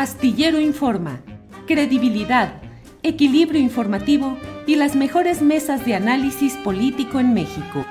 Astillero 0.00 0.58
Informa, 0.58 1.20
credibilidad, 1.66 2.62
equilibrio 3.02 3.60
informativo 3.60 4.38
y 4.66 4.76
las 4.76 4.96
mejores 4.96 5.42
mesas 5.42 5.84
de 5.84 5.94
análisis 5.94 6.54
político 6.64 7.20
en 7.20 7.34
México. 7.34 7.84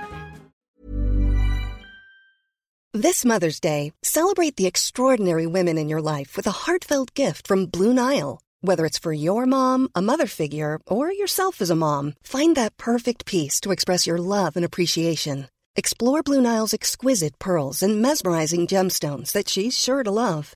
This 2.93 3.23
Mother's 3.23 3.59
Day, 3.59 3.93
celebrate 4.01 4.55
the 4.55 4.65
extraordinary 4.65 5.45
women 5.45 5.77
in 5.77 5.87
your 5.87 6.01
life 6.01 6.35
with 6.35 6.47
a 6.47 6.65
heartfelt 6.65 7.13
gift 7.13 7.47
from 7.47 7.67
Blue 7.67 7.93
Nile. 7.93 8.39
Whether 8.61 8.87
it's 8.87 8.97
for 8.97 9.13
your 9.13 9.45
mom, 9.45 9.89
a 9.93 10.01
mother 10.01 10.25
figure, 10.25 10.79
or 10.87 11.11
yourself 11.11 11.61
as 11.61 11.69
a 11.69 11.75
mom, 11.75 12.15
find 12.23 12.55
that 12.55 12.75
perfect 12.77 13.27
piece 13.27 13.61
to 13.61 13.71
express 13.71 14.07
your 14.07 14.17
love 14.17 14.55
and 14.55 14.65
appreciation. 14.65 15.47
Explore 15.75 16.23
Blue 16.23 16.41
Nile's 16.41 16.73
exquisite 16.73 17.37
pearls 17.37 17.83
and 17.83 18.01
mesmerizing 18.01 18.65
gemstones 18.65 19.31
that 19.33 19.47
she's 19.47 19.77
sure 19.77 20.01
to 20.01 20.09
love. 20.09 20.55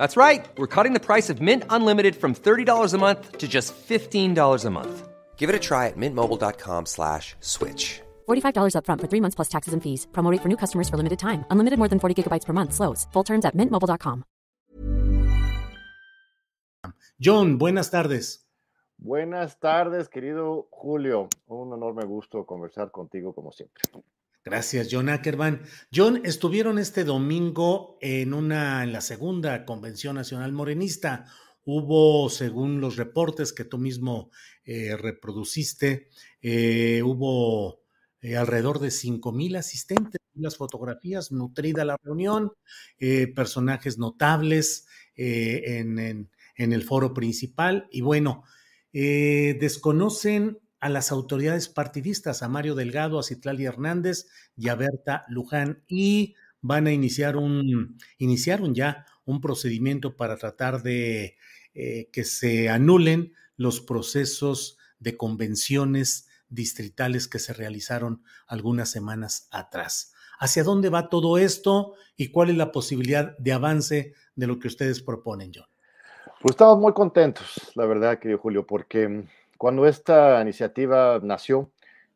That's 0.00 0.16
right. 0.16 0.48
We're 0.56 0.74
cutting 0.74 0.94
the 0.94 1.06
price 1.10 1.28
of 1.28 1.42
Mint 1.42 1.64
Unlimited 1.68 2.16
from 2.16 2.34
$30 2.34 2.94
a 2.94 2.98
month 2.98 3.36
to 3.36 3.46
just 3.46 3.74
$15 3.74 4.64
a 4.64 4.70
month. 4.70 5.08
Give 5.36 5.50
it 5.50 5.54
a 5.54 5.58
try 5.58 5.88
at 5.88 5.96
mintmobile.com 5.98 6.86
slash 6.86 7.36
switch. 7.40 8.00
$45 8.26 8.74
upfront 8.76 9.00
for 9.02 9.08
three 9.08 9.20
months 9.20 9.36
plus 9.36 9.48
taxes 9.48 9.74
and 9.74 9.82
fees. 9.82 10.06
Promo 10.12 10.32
rate 10.32 10.40
for 10.42 10.48
new 10.48 10.56
customers 10.56 10.88
for 10.88 10.96
limited 10.96 11.18
time. 11.18 11.44
Unlimited 11.50 11.78
more 11.78 11.88
than 11.88 12.00
40 12.00 12.14
gigabytes 12.16 12.46
per 12.46 12.54
month. 12.54 12.72
Slows. 12.72 13.06
Full 13.12 13.24
terms 13.24 13.44
at 13.44 13.54
mintmobile.com. 13.54 14.24
John, 17.20 17.58
buenas 17.58 17.90
tardes. 17.90 18.46
Buenas 18.96 19.58
tardes, 19.58 20.08
querido 20.08 20.68
Julio. 20.70 21.28
Un 21.48 21.74
enorme 21.74 22.06
gusto 22.06 22.46
conversar 22.46 22.90
contigo 22.90 23.34
como 23.34 23.52
siempre. 23.52 23.82
Gracias, 24.42 24.88
John 24.90 25.10
Ackerman. 25.10 25.62
John, 25.94 26.22
estuvieron 26.24 26.78
este 26.78 27.04
domingo 27.04 27.98
en 28.00 28.32
una, 28.32 28.82
en 28.82 28.92
la 28.92 29.02
segunda 29.02 29.66
Convención 29.66 30.14
Nacional 30.14 30.52
Morenista. 30.52 31.26
Hubo, 31.62 32.30
según 32.30 32.80
los 32.80 32.96
reportes 32.96 33.52
que 33.52 33.64
tú 33.66 33.76
mismo 33.76 34.30
eh, 34.64 34.96
reproduciste, 34.96 36.08
eh, 36.40 37.02
hubo 37.04 37.82
eh, 38.22 38.38
alrededor 38.38 38.78
de 38.78 38.90
cinco 38.90 39.30
mil 39.30 39.56
asistentes, 39.56 40.22
las 40.32 40.56
fotografías, 40.56 41.32
nutrida 41.32 41.84
la 41.84 41.98
reunión, 42.02 42.52
personajes 43.34 43.98
notables 43.98 44.86
en, 45.16 45.98
en, 45.98 46.30
en, 46.56 46.72
el 46.72 46.82
foro 46.82 47.12
principal 47.12 47.88
y 47.90 48.00
bueno, 48.00 48.44
desconocen 48.90 50.59
a 50.80 50.88
las 50.88 51.12
autoridades 51.12 51.68
partidistas, 51.68 52.42
a 52.42 52.48
Mario 52.48 52.74
Delgado, 52.74 53.18
a 53.18 53.22
Citlali 53.22 53.66
Hernández 53.66 54.26
y 54.56 54.68
a 54.68 54.74
Berta 54.74 55.24
Luján, 55.28 55.84
y 55.86 56.34
van 56.62 56.86
a 56.86 56.92
iniciar 56.92 57.36
un, 57.36 57.98
ya 58.74 59.06
un 59.24 59.40
procedimiento 59.40 60.16
para 60.16 60.36
tratar 60.36 60.82
de 60.82 61.36
eh, 61.74 62.08
que 62.12 62.24
se 62.24 62.68
anulen 62.68 63.34
los 63.56 63.80
procesos 63.80 64.78
de 64.98 65.16
convenciones 65.16 66.28
distritales 66.48 67.28
que 67.28 67.38
se 67.38 67.52
realizaron 67.52 68.22
algunas 68.46 68.90
semanas 68.90 69.48
atrás. 69.50 70.12
¿Hacia 70.38 70.64
dónde 70.64 70.88
va 70.88 71.08
todo 71.08 71.38
esto 71.38 71.94
y 72.16 72.30
cuál 72.30 72.50
es 72.50 72.56
la 72.56 72.72
posibilidad 72.72 73.36
de 73.38 73.52
avance 73.52 74.14
de 74.34 74.46
lo 74.46 74.58
que 74.58 74.68
ustedes 74.68 75.02
proponen, 75.02 75.52
John? 75.54 75.66
Pues 76.40 76.52
estamos 76.52 76.78
muy 76.78 76.94
contentos, 76.94 77.72
la 77.74 77.84
verdad, 77.84 78.18
querido 78.18 78.38
Julio, 78.38 78.66
porque 78.66 79.26
cuando 79.60 79.86
esta 79.86 80.40
iniciativa 80.40 81.20
nació, 81.22 81.70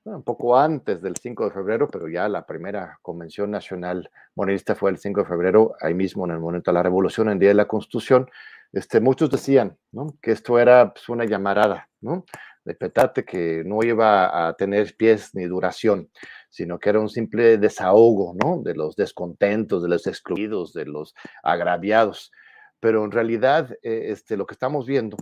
un 0.04 0.22
poco 0.22 0.56
antes 0.56 1.02
del 1.02 1.14
5 1.14 1.44
de 1.44 1.50
febrero, 1.50 1.88
pero 1.90 2.08
ya 2.08 2.26
la 2.26 2.46
primera 2.46 2.98
convención 3.02 3.50
nacional 3.50 4.10
monarquista 4.34 4.74
fue 4.74 4.90
el 4.90 4.96
5 4.96 5.20
de 5.20 5.26
febrero, 5.26 5.74
ahí 5.82 5.92
mismo 5.92 6.24
en 6.24 6.30
el 6.30 6.40
momento 6.40 6.70
de 6.70 6.76
la 6.76 6.82
revolución, 6.82 7.26
en 7.26 7.34
el 7.34 7.38
día 7.40 7.50
de 7.50 7.56
la 7.56 7.68
constitución, 7.68 8.30
este, 8.72 8.98
muchos 8.98 9.28
decían 9.28 9.76
que 10.22 10.30
esto 10.32 10.58
era 10.58 10.94
pues, 10.94 11.06
una 11.10 11.26
llamarada, 11.26 11.90
¿no? 12.00 12.24
de 12.64 12.74
petate 12.76 13.26
que 13.26 13.62
no 13.62 13.82
iba 13.82 14.48
a 14.48 14.54
tener 14.54 14.96
pies 14.96 15.34
ni 15.34 15.44
duración, 15.44 16.08
sino 16.48 16.78
que 16.78 16.88
era 16.88 16.98
un 16.98 17.10
simple 17.10 17.58
desahogo 17.58 18.34
¿no? 18.42 18.62
de 18.62 18.74
los 18.74 18.96
descontentos, 18.96 19.82
de 19.82 19.90
los 19.90 20.06
excluidos, 20.06 20.72
de 20.72 20.86
los 20.86 21.14
agraviados. 21.42 22.32
Pero 22.80 23.04
en 23.04 23.10
realidad, 23.10 23.70
eh, 23.82 24.06
este, 24.12 24.38
lo 24.38 24.46
que 24.46 24.54
estamos 24.54 24.86
viendo 24.86 25.18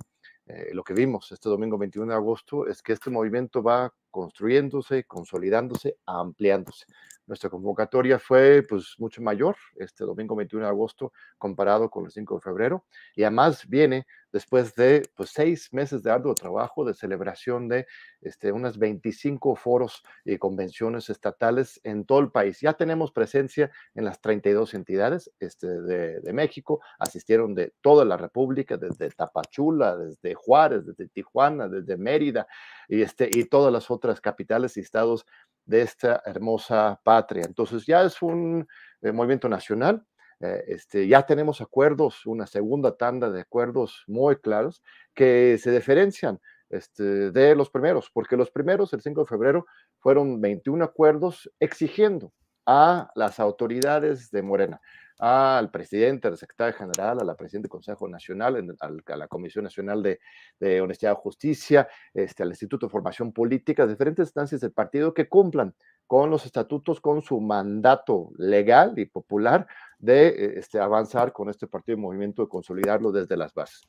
lo 0.73 0.83
que 0.83 0.95
vimos 0.95 1.31
este 1.33 1.49
domingo 1.49 1.79
21 1.79 2.13
de 2.13 2.17
agosto 2.17 2.67
es 2.67 2.83
que 2.83 2.93
este 2.93 3.11
movimiento 3.11 3.63
va 3.63 3.93
construyéndose, 4.13 5.03
consolidándose, 5.05 5.97
ampliándose. 6.07 6.87
Nuestra 7.27 7.51
convocatoria 7.51 8.19
fue 8.19 8.63
pues 8.69 8.95
mucho 8.99 9.23
mayor 9.23 9.57
este 9.77 10.05
domingo 10.05 10.37
21 10.37 10.65
de 10.65 10.71
agosto 10.71 11.13
comparado 11.39 11.89
con 11.89 12.05
el 12.05 12.11
5 12.11 12.35
de 12.35 12.41
febrero 12.41 12.85
y 13.17 13.23
además 13.23 13.67
viene 13.69 14.07
después 14.33 14.75
de 14.75 15.09
pues, 15.15 15.31
seis 15.31 15.73
meses 15.73 16.03
de 16.03 16.11
arduo 16.11 16.35
trabajo 16.35 16.85
de 16.85 16.95
celebración 16.95 17.69
de 17.69 17.87
este, 18.23 18.51
unas 18.51 18.79
25 18.79 19.55
foros 19.57 20.03
y 20.25 20.39
convenciones 20.39 21.11
estatales 21.11 21.81
en 21.85 22.05
todo 22.05 22.21
el 22.21 22.31
país. 22.31 22.61
Ya 22.61 22.73
tenemos 22.73 23.13
presencia 23.13 23.71
en 23.95 24.05
las 24.05 24.21
32 24.21 24.75
entidades 24.75 25.31
este, 25.39 25.69
de, 25.69 26.21
de 26.21 26.33
México, 26.33 26.81
asistieron 26.99 27.55
de 27.55 27.75
toda 27.83 28.05
la 28.05 28.17
República, 28.17 28.77
desde 28.77 29.11
Tapachula, 29.11 29.97
desde 29.97 30.35
Juárez, 30.35 30.87
desde 30.87 31.09
Tijuana, 31.09 31.69
desde 31.69 31.97
Mérida 31.97 32.47
y, 32.89 33.03
este, 33.03 33.29
y 33.33 33.45
todas 33.45 33.73
las 33.73 33.91
otras 33.91 34.02
capitales 34.21 34.77
y 34.77 34.81
estados 34.81 35.27
de 35.65 35.83
esta 35.83 36.23
hermosa 36.27 37.01
patria. 37.05 37.45
Entonces 37.47 37.87
ya 37.87 38.03
es 38.03 38.21
un 38.23 38.67
eh, 39.01 39.13
movimiento 39.13 39.49
nacional. 39.49 40.05
Eh, 40.41 40.65
este, 40.69 41.07
ya 41.07 41.23
tenemos 41.23 41.61
acuerdos, 41.61 42.27
una 42.27 42.47
segunda 42.47 42.97
tanda 42.97 43.31
de 43.31 43.43
acuerdos 43.43 44.03
muy 44.07 44.37
claros 44.37 44.83
que 45.15 45.57
se 45.59 45.71
diferencian 45.71 46.41
este, 46.69 47.31
de 47.31 47.55
los 47.55 47.71
primeros, 47.71 48.11
porque 48.13 48.37
los 48.37 48.51
primeros, 48.51 48.93
el 48.93 49.03
5 49.03 49.21
de 49.21 49.27
febrero, 49.27 49.67
fueron 49.99 50.41
21 50.41 50.85
acuerdos 50.85 51.51
exigiendo 51.61 52.33
a 52.67 53.11
las 53.15 53.39
autoridades 53.41 54.31
de 54.31 54.43
Morena 54.43 54.81
al 55.25 55.71
presidente, 55.71 56.27
al 56.27 56.37
secretario 56.37 56.77
general, 56.77 57.21
a 57.21 57.25
la 57.25 57.37
presidenta 57.37 57.67
del 57.67 57.71
Consejo 57.71 58.09
Nacional, 58.09 58.77
a 58.81 59.17
la 59.17 59.29
Comisión 59.29 59.63
Nacional 59.63 60.03
de, 60.03 60.19
de 60.59 60.81
Honestidad 60.81 61.13
y 61.13 61.23
Justicia, 61.23 61.87
este, 62.13 62.43
al 62.43 62.49
Instituto 62.49 62.87
de 62.87 62.91
Formación 62.91 63.33
Política, 63.33 63.87
diferentes 63.87 64.27
instancias 64.27 64.61
del 64.61 64.73
partido 64.73 65.15
que 65.15 65.29
cumplan 65.29 65.77
con 66.09 66.29
los 66.29 66.45
estatutos, 66.45 67.01
con 67.01 67.23
su 67.23 67.41
mandato 67.41 68.31
legal 68.37 68.99
y 68.99 69.07
popular 69.07 69.69
de 69.97 70.55
este, 70.57 70.81
avanzar 70.81 71.33
con 71.33 71.49
este 71.49 71.69
partido 71.69 71.95
de 71.95 72.03
movimiento, 72.03 72.43
de 72.43 72.49
consolidarlo 72.49 73.13
desde 73.13 73.37
las 73.37 73.55
bases. 73.55 73.83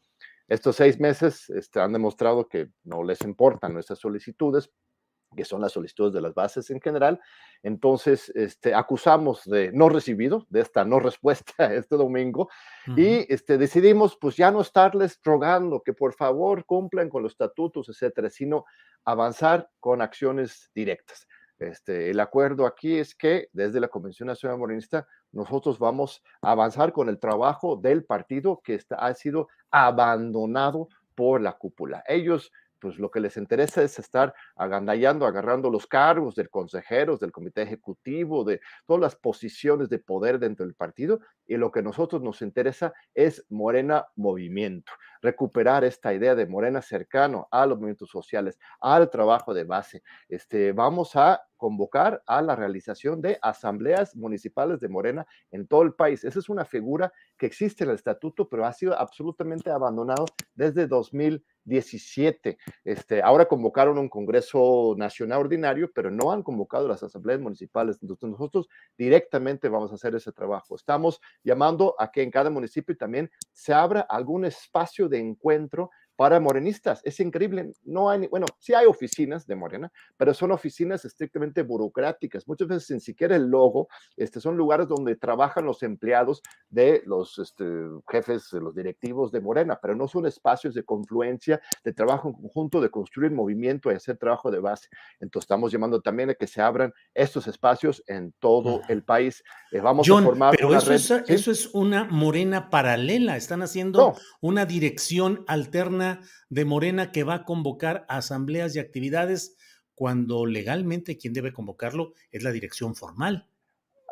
Estos 0.47 0.75
seis 0.75 0.99
meses 0.99 1.49
este, 1.49 1.79
han 1.79 1.93
demostrado 1.93 2.47
que 2.47 2.69
no 2.83 3.01
les 3.01 3.21
importan 3.21 3.73
nuestras 3.73 3.97
solicitudes, 3.97 4.69
que 5.35 5.45
son 5.45 5.61
las 5.61 5.71
solicitudes 5.71 6.13
de 6.13 6.21
las 6.21 6.33
bases 6.33 6.69
en 6.69 6.81
general. 6.81 7.19
Entonces, 7.61 8.31
este, 8.35 8.73
acusamos 8.73 9.43
de 9.45 9.71
no 9.71 9.89
recibido, 9.89 10.45
de 10.49 10.61
esta 10.61 10.85
no 10.85 10.99
respuesta 10.99 11.73
este 11.73 11.95
domingo, 11.95 12.49
uh 12.87 12.91
-huh. 12.91 12.99
y 12.99 13.33
este, 13.33 13.57
decidimos 13.57 14.17
pues 14.17 14.35
ya 14.35 14.51
no 14.51 14.61
estarles 14.61 15.19
rogando 15.23 15.81
que 15.81 15.93
por 15.93 16.13
favor 16.13 16.65
cumplan 16.65 17.09
con 17.09 17.23
los 17.23 17.33
estatutos, 17.33 17.89
etcétera, 17.89 18.29
sino 18.29 18.65
avanzar 19.05 19.69
con 19.79 20.01
acciones 20.01 20.71
directas. 20.73 21.27
Este, 21.59 22.09
el 22.09 22.19
acuerdo 22.19 22.65
aquí 22.65 22.97
es 22.97 23.15
que 23.15 23.49
desde 23.53 23.79
la 23.79 23.87
Convención 23.87 24.27
Nacional 24.27 24.57
Morenista 24.57 25.07
nosotros 25.31 25.79
vamos 25.79 26.23
a 26.41 26.51
avanzar 26.51 26.91
con 26.91 27.09
el 27.09 27.19
trabajo 27.19 27.77
del 27.77 28.03
partido 28.03 28.61
que 28.63 28.75
está, 28.75 28.95
ha 28.95 29.13
sido 29.13 29.47
abandonado 29.71 30.89
por 31.15 31.41
la 31.41 31.53
cúpula. 31.53 32.03
Ellos 32.07 32.51
pues 32.83 32.99
lo 32.99 33.09
que 33.09 33.21
les 33.21 33.37
interesa 33.37 33.81
es 33.81 33.97
estar 33.97 34.33
agandallando, 34.57 35.25
agarrando 35.25 35.69
los 35.69 35.87
cargos 35.87 36.35
del 36.35 36.49
consejeros, 36.49 37.21
del 37.21 37.31
comité 37.31 37.61
ejecutivo, 37.61 38.43
de 38.43 38.59
todas 38.85 38.99
las 38.99 39.15
posiciones 39.15 39.87
de 39.87 39.99
poder 39.99 40.37
dentro 40.37 40.65
del 40.65 40.75
partido, 40.75 41.21
y 41.47 41.55
lo 41.55 41.71
que 41.71 41.79
a 41.79 41.83
nosotros 41.83 42.21
nos 42.21 42.41
interesa 42.41 42.91
es 43.13 43.45
Morena 43.49 44.07
Movimiento. 44.17 44.91
recuperar 45.21 45.85
esta 45.85 46.13
idea 46.13 46.35
de 46.35 46.45
Morena 46.45 46.81
cercano 46.81 47.47
a 47.49 47.65
los 47.65 47.77
movimientos 47.77 48.09
sociales, 48.09 48.59
al 48.81 49.09
trabajo 49.09 49.53
de 49.53 49.63
base. 49.63 50.03
Este, 50.27 50.73
vamos 50.73 51.15
a 51.15 51.41
convocar 51.63 52.21
a 52.27 52.41
la 52.41 52.57
realización 52.57 53.21
de 53.21 53.39
asambleas 53.41 54.17
municipales 54.17 54.81
de 54.81 54.89
Morena 54.89 55.25
en 55.49 55.65
todo 55.65 55.83
el 55.83 55.93
país. 55.93 56.25
Esa 56.25 56.39
es 56.39 56.49
una 56.49 56.65
figura 56.65 57.13
que 57.37 57.45
existe 57.45 57.85
en 57.85 57.91
el 57.91 57.95
estatuto, 57.95 58.49
pero 58.49 58.65
ha 58.65 58.73
sido 58.73 58.99
absolutamente 58.99 59.69
abandonado 59.69 60.25
desde 60.55 60.87
2017. 60.87 62.57
Este, 62.83 63.21
ahora 63.21 63.45
convocaron 63.45 63.97
un 63.97 64.09
Congreso 64.09 64.93
Nacional 64.97 65.39
Ordinario, 65.39 65.89
pero 65.95 66.11
no 66.11 66.33
han 66.33 66.43
convocado 66.43 66.85
las 66.85 67.01
asambleas 67.01 67.39
municipales. 67.39 67.97
Entonces 68.01 68.29
nosotros 68.29 68.67
directamente 68.97 69.69
vamos 69.69 69.93
a 69.93 69.95
hacer 69.95 70.13
ese 70.15 70.33
trabajo. 70.33 70.75
Estamos 70.75 71.21
llamando 71.45 71.95
a 71.97 72.11
que 72.11 72.23
en 72.23 72.29
cada 72.29 72.49
municipio 72.49 72.97
también 72.97 73.31
se 73.53 73.73
abra 73.73 74.01
algún 74.01 74.43
espacio 74.43 75.07
de 75.07 75.19
encuentro 75.19 75.91
para 76.15 76.39
morenistas. 76.39 77.01
Es 77.03 77.19
increíble. 77.19 77.73
No 77.83 78.09
hay, 78.09 78.27
bueno, 78.27 78.45
sí 78.59 78.73
hay 78.73 78.85
oficinas 78.85 79.47
de 79.47 79.55
Morena, 79.55 79.91
pero 80.17 80.33
son 80.33 80.51
oficinas 80.51 81.05
estrictamente 81.05 81.63
burocráticas. 81.63 82.47
Muchas 82.47 82.67
veces 82.67 82.87
sin 82.87 82.99
siquiera 82.99 83.35
el 83.35 83.47
logo, 83.47 83.87
este, 84.15 84.39
son 84.39 84.55
lugares 84.55 84.87
donde 84.87 85.15
trabajan 85.15 85.65
los 85.65 85.83
empleados 85.83 86.41
de 86.69 87.01
los 87.05 87.39
este, 87.39 87.65
jefes, 88.09 88.49
de 88.51 88.61
los 88.61 88.75
directivos 88.75 89.31
de 89.31 89.41
Morena, 89.41 89.79
pero 89.81 89.95
no 89.95 90.07
son 90.07 90.25
espacios 90.25 90.73
de 90.73 90.83
confluencia, 90.83 91.61
de 91.83 91.93
trabajo 91.93 92.29
en 92.29 92.33
conjunto, 92.33 92.81
de 92.81 92.89
construir 92.89 93.31
movimiento 93.31 93.91
y 93.91 93.95
hacer 93.95 94.17
trabajo 94.17 94.51
de 94.51 94.59
base. 94.59 94.89
Entonces 95.19 95.45
estamos 95.45 95.71
llamando 95.71 96.01
también 96.01 96.29
a 96.29 96.33
que 96.35 96.47
se 96.47 96.61
abran 96.61 96.93
estos 97.13 97.47
espacios 97.47 98.03
en 98.07 98.33
todo 98.39 98.81
el 98.87 99.03
país. 99.03 99.43
Eh, 99.71 99.79
vamos 99.79 100.09
a 100.09 100.21
formar 100.21 100.55
pero 100.55 100.75
eso, 100.75 100.93
es, 100.93 101.11
eso 101.27 101.51
es 101.51 101.73
una 101.73 102.05
Morena 102.05 102.69
paralela. 102.69 103.35
Están 103.37 103.61
haciendo 103.61 104.15
una 104.41 104.65
dirección 104.65 105.43
alterna 105.47 106.02
de 106.49 106.65
Morena 106.65 107.11
que 107.11 107.23
va 107.23 107.35
a 107.35 107.45
convocar 107.45 108.05
asambleas 108.07 108.75
y 108.75 108.79
actividades 108.79 109.55
cuando 109.95 110.45
legalmente 110.45 111.17
quien 111.17 111.33
debe 111.33 111.53
convocarlo 111.53 112.13
es 112.31 112.43
la 112.43 112.51
dirección 112.51 112.95
formal. 112.95 113.47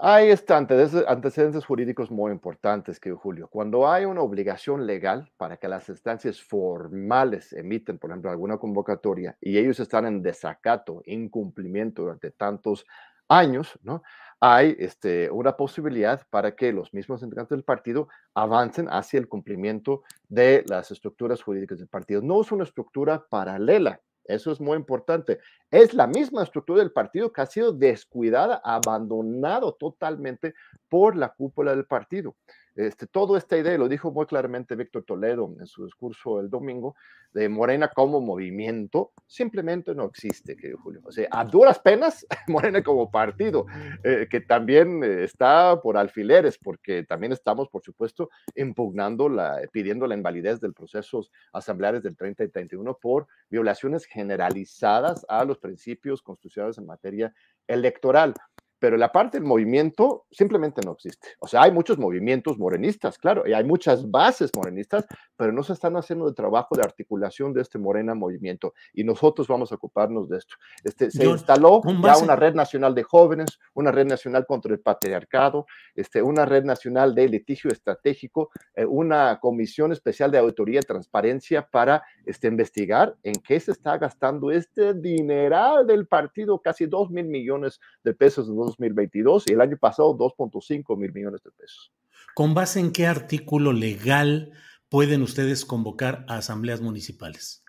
Hay 0.03 0.31
antecedentes 0.31 1.63
jurídicos 1.63 2.09
muy 2.09 2.31
importantes, 2.31 2.99
que 2.99 3.11
Julio. 3.11 3.47
Cuando 3.47 3.87
hay 3.87 4.05
una 4.05 4.21
obligación 4.21 4.87
legal 4.87 5.31
para 5.37 5.57
que 5.57 5.67
las 5.67 5.89
instancias 5.89 6.41
formales 6.41 7.53
emiten, 7.53 7.99
por 7.99 8.09
ejemplo, 8.09 8.31
alguna 8.31 8.57
convocatoria 8.57 9.37
y 9.39 9.59
ellos 9.59 9.79
están 9.79 10.07
en 10.07 10.23
desacato, 10.23 11.03
incumplimiento 11.05 12.01
durante 12.01 12.31
tantos 12.31 12.87
años, 13.27 13.77
¿no? 13.83 14.01
Hay 14.41 14.75
este, 14.79 15.29
una 15.29 15.55
posibilidad 15.55 16.25
para 16.31 16.55
que 16.55 16.73
los 16.73 16.93
mismos 16.93 17.21
integrantes 17.21 17.55
del 17.55 17.63
partido 17.63 18.07
avancen 18.33 18.87
hacia 18.89 19.19
el 19.19 19.27
cumplimiento 19.27 20.01
de 20.27 20.65
las 20.67 20.89
estructuras 20.89 21.43
jurídicas 21.43 21.77
del 21.77 21.87
partido. 21.87 22.21
No 22.23 22.41
es 22.41 22.51
una 22.51 22.63
estructura 22.63 23.23
paralela, 23.29 24.01
eso 24.25 24.51
es 24.51 24.59
muy 24.59 24.77
importante. 24.77 25.39
Es 25.69 25.93
la 25.93 26.07
misma 26.07 26.43
estructura 26.43 26.79
del 26.79 26.91
partido 26.91 27.31
que 27.31 27.41
ha 27.41 27.45
sido 27.45 27.71
descuidada, 27.71 28.61
abandonado 28.63 29.73
totalmente 29.73 30.55
por 30.89 31.15
la 31.15 31.29
cúpula 31.29 31.75
del 31.75 31.85
partido. 31.85 32.35
Este, 32.75 33.05
toda 33.07 33.37
esta 33.37 33.57
idea, 33.57 33.77
lo 33.77 33.89
dijo 33.89 34.11
muy 34.11 34.25
claramente 34.25 34.75
Víctor 34.75 35.03
Toledo 35.03 35.53
en 35.59 35.67
su 35.67 35.85
discurso 35.85 36.39
el 36.39 36.49
domingo, 36.49 36.95
de 37.33 37.47
Morena 37.47 37.87
como 37.89 38.19
movimiento, 38.19 39.11
simplemente 39.25 39.95
no 39.95 40.05
existe, 40.05 40.55
querido 40.55 40.79
Julio. 40.79 41.01
O 41.05 41.11
sea, 41.11 41.27
a 41.31 41.45
duras 41.45 41.79
penas, 41.79 42.25
Morena 42.47 42.83
como 42.83 43.09
partido, 43.09 43.65
eh, 44.03 44.27
que 44.29 44.41
también 44.41 45.03
eh, 45.03 45.23
está 45.23 45.79
por 45.81 45.97
alfileres, 45.97 46.57
porque 46.57 47.03
también 47.03 47.31
estamos, 47.31 47.69
por 47.69 47.83
supuesto, 47.83 48.29
impugnando, 48.55 49.29
la, 49.29 49.61
pidiendo 49.71 50.07
la 50.07 50.15
invalidez 50.15 50.59
del 50.59 50.73
procesos 50.73 51.31
asambleares 51.53 52.03
del 52.03 52.17
30 52.17 52.43
y 52.43 52.49
31 52.49 52.97
por 53.01 53.27
violaciones 53.49 54.05
generalizadas 54.05 55.25
a 55.29 55.45
los 55.45 55.57
principios 55.57 56.21
constitucionales 56.21 56.77
en 56.77 56.85
materia 56.85 57.33
electoral 57.67 58.33
pero 58.81 58.97
la 58.97 59.11
parte 59.11 59.37
del 59.37 59.47
movimiento 59.47 60.25
simplemente 60.31 60.81
no 60.83 60.93
existe. 60.93 61.27
O 61.39 61.47
sea, 61.47 61.61
hay 61.61 61.71
muchos 61.71 61.99
movimientos 61.99 62.57
morenistas, 62.57 63.19
claro, 63.19 63.47
y 63.47 63.53
hay 63.53 63.63
muchas 63.63 64.09
bases 64.09 64.49
morenistas, 64.55 65.05
pero 65.37 65.51
no 65.51 65.61
se 65.61 65.73
están 65.73 65.95
haciendo 65.97 66.27
el 66.27 66.33
trabajo 66.33 66.75
de 66.75 66.81
articulación 66.81 67.53
de 67.53 67.61
este 67.61 67.77
Morena 67.77 68.15
movimiento 68.15 68.73
y 68.91 69.03
nosotros 69.03 69.47
vamos 69.47 69.71
a 69.71 69.75
ocuparnos 69.75 70.29
de 70.29 70.39
esto. 70.39 70.55
Este, 70.83 71.11
se 71.11 71.27
instaló 71.27 71.83
ya 72.03 72.17
una 72.17 72.35
red 72.35 72.55
nacional 72.55 72.95
de 72.95 73.03
jóvenes, 73.03 73.59
una 73.75 73.91
red 73.91 74.07
nacional 74.07 74.47
contra 74.47 74.73
el 74.73 74.79
patriarcado, 74.79 75.67
este, 75.93 76.23
una 76.23 76.45
red 76.45 76.63
nacional 76.63 77.13
de 77.13 77.29
litigio 77.29 77.69
estratégico, 77.71 78.49
eh, 78.73 78.83
una 78.83 79.39
comisión 79.39 79.91
especial 79.91 80.31
de 80.31 80.39
auditoría 80.39 80.79
y 80.79 80.87
transparencia 80.87 81.67
para 81.67 82.01
este, 82.25 82.47
investigar 82.47 83.15
en 83.21 83.35
qué 83.35 83.59
se 83.59 83.73
está 83.73 83.99
gastando 83.99 84.49
este 84.49 84.95
dineral 84.95 85.85
del 85.85 86.07
partido, 86.07 86.59
casi 86.59 86.87
dos 86.87 87.11
mil 87.11 87.25
millones 87.25 87.79
de 88.03 88.15
pesos 88.15 88.49
2022 88.77 89.49
y 89.49 89.53
el 89.53 89.61
año 89.61 89.77
pasado 89.77 90.17
2.5 90.17 90.97
mil 90.97 91.13
millones 91.13 91.41
de 91.43 91.51
pesos. 91.51 91.91
¿Con 92.33 92.53
base 92.53 92.79
en 92.79 92.91
qué 92.91 93.07
artículo 93.07 93.73
legal 93.73 94.51
pueden 94.89 95.21
ustedes 95.21 95.65
convocar 95.65 96.25
a 96.27 96.37
asambleas 96.37 96.81
municipales? 96.81 97.61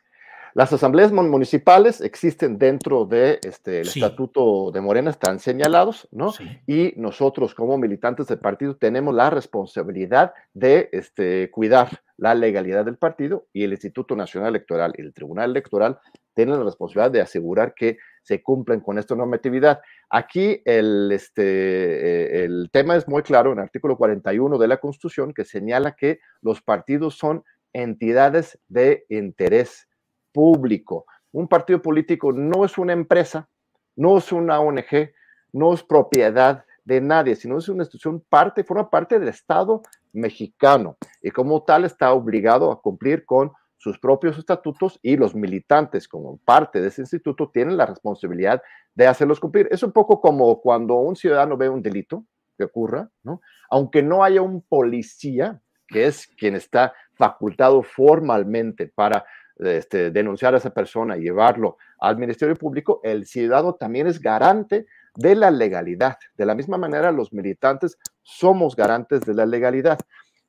Las 0.55 0.73
asambleas 0.73 1.13
municipales 1.13 2.03
existen 2.03 2.59
dentro 2.59 3.07
de 3.07 3.41
este, 3.43 3.81
estatuto 3.81 4.71
de 4.71 4.83
Morena, 4.83 5.11
están 5.11 5.39
señalados, 5.39 6.07
¿no? 6.11 6.35
Y 6.67 6.93
nosotros 6.97 7.55
como 7.55 7.79
militantes 7.79 8.27
del 8.27 8.39
partido 8.39 8.77
tenemos 8.77 9.15
la 9.15 9.31
responsabilidad 9.31 10.35
de 10.53 10.91
este, 10.93 11.51
cuidar 11.51 12.03
la 12.19 12.35
legalidad 12.35 12.85
del 12.85 12.99
partido 12.99 13.47
y 13.55 13.65
el 13.65 13.73
Instituto 13.73 14.15
Nacional 14.15 14.51
Electoral 14.51 14.93
y 14.99 15.01
el 15.01 15.15
Tribunal 15.15 15.51
Electoral 15.51 15.99
tienen 16.35 16.59
la 16.59 16.65
responsabilidad 16.65 17.11
de 17.11 17.21
asegurar 17.21 17.75
que 17.75 17.99
se 18.23 18.43
cumplen 18.43 18.81
con 18.81 18.99
esta 18.99 19.15
normatividad. 19.15 19.81
Aquí 20.11 20.63
el, 20.65 21.11
este, 21.13 21.43
eh, 21.43 22.45
el 22.45 22.71
tema 22.73 22.97
es 22.97 23.09
muy 23.09 23.23
claro 23.23 23.53
en 23.53 23.59
el 23.59 23.65
artículo 23.65 23.97
41 23.97 24.59
de 24.59 24.69
la 24.69 24.79
Constitución 24.79 25.35
que 25.35 25.45
señala 25.45 25.93
que 25.93 26.21
los 26.41 26.63
partidos 26.63 27.17
son 27.17 27.45
entidades 27.73 28.59
de 28.69 29.07
interés 29.09 29.89
público. 30.33 31.07
Un 31.33 31.49
partido 31.49 31.81
político 31.81 32.33
no 32.33 32.65
es 32.65 32.79
una 32.79 32.93
empresa, 32.93 33.49
no 33.97 34.19
es 34.19 34.33
una 34.33 34.61
ONG, 34.61 35.13
no 35.53 35.75
es 35.75 35.83
propiedad 35.83 36.65
de 36.85 37.01
nadie, 37.01 37.37
sino 37.37 37.59
es 37.59 37.69
una 37.69 37.83
institución 37.83 38.25
parte, 38.29 38.65
forma 38.65 38.91
parte 38.91 39.19
del 39.19 39.29
Estado 39.29 39.83
mexicano 40.13 40.97
y 41.23 41.31
como 41.31 41.63
tal 41.63 41.85
está 41.85 42.13
obligado 42.13 42.71
a 42.71 42.81
cumplir 42.81 43.25
con 43.25 43.53
sus 43.83 43.99
propios 43.99 44.39
estatutos 44.39 45.01
y 45.03 45.17
los 45.17 45.35
militantes 45.35 46.07
como 46.07 46.37
parte 46.45 46.81
de 46.81 46.87
ese 46.87 47.01
instituto 47.01 47.51
tienen 47.53 47.77
la 47.77 47.85
responsabilidad 47.85 48.63
de 48.95 49.09
hacerlos 49.09 49.41
cumplir. 49.41 49.67
Es 49.73 49.83
un 49.83 49.91
poco 49.91 50.21
como 50.21 50.61
cuando 50.61 50.95
un 51.01 51.17
ciudadano 51.17 51.57
ve 51.57 51.69
un 51.69 51.83
delito 51.83 52.25
que 52.57 52.63
ocurra, 52.63 53.11
¿no? 53.25 53.41
Aunque 53.71 54.01
no 54.01 54.23
haya 54.23 54.41
un 54.41 54.63
policía, 54.63 55.61
que 55.89 56.07
es 56.07 56.29
quien 56.29 56.55
está 56.55 56.95
facultado 57.15 57.83
formalmente 57.83 58.87
para 58.87 59.25
este, 59.59 60.13
denunciar 60.13 60.55
a 60.55 60.59
esa 60.59 60.71
persona 60.71 61.17
y 61.17 61.23
llevarlo 61.23 61.77
al 61.99 62.19
Ministerio 62.19 62.55
Público, 62.55 63.01
el 63.03 63.27
ciudadano 63.27 63.75
también 63.75 64.07
es 64.07 64.21
garante 64.21 64.87
de 65.17 65.35
la 65.35 65.51
legalidad. 65.51 66.19
De 66.37 66.47
la 66.47 66.55
misma 66.55 66.79
manera, 66.79 67.11
los 67.11 67.33
militantes 67.33 67.99
somos 68.23 68.77
garantes 68.77 69.23
de 69.23 69.35
la 69.35 69.45
legalidad. 69.45 69.99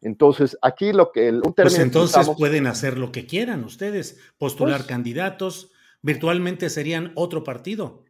Entonces, 0.04 0.58
aquí 0.62 0.94
lo 0.94 1.12
que... 1.12 1.28
El, 1.28 1.42
un 1.46 1.54
pues 1.54 1.80
entonces 1.80 2.30
pueden 2.38 2.68
hacer 2.68 2.98
lo 2.98 3.12
que 3.12 3.26
quieran 3.26 3.64
ustedes, 3.64 4.20
postular 4.38 4.80
pues 4.80 4.88
candidatos, 4.88 5.72
virtualmente 6.02 6.70
serían 6.70 7.12
otro 7.16 7.44
partido. 7.44 8.04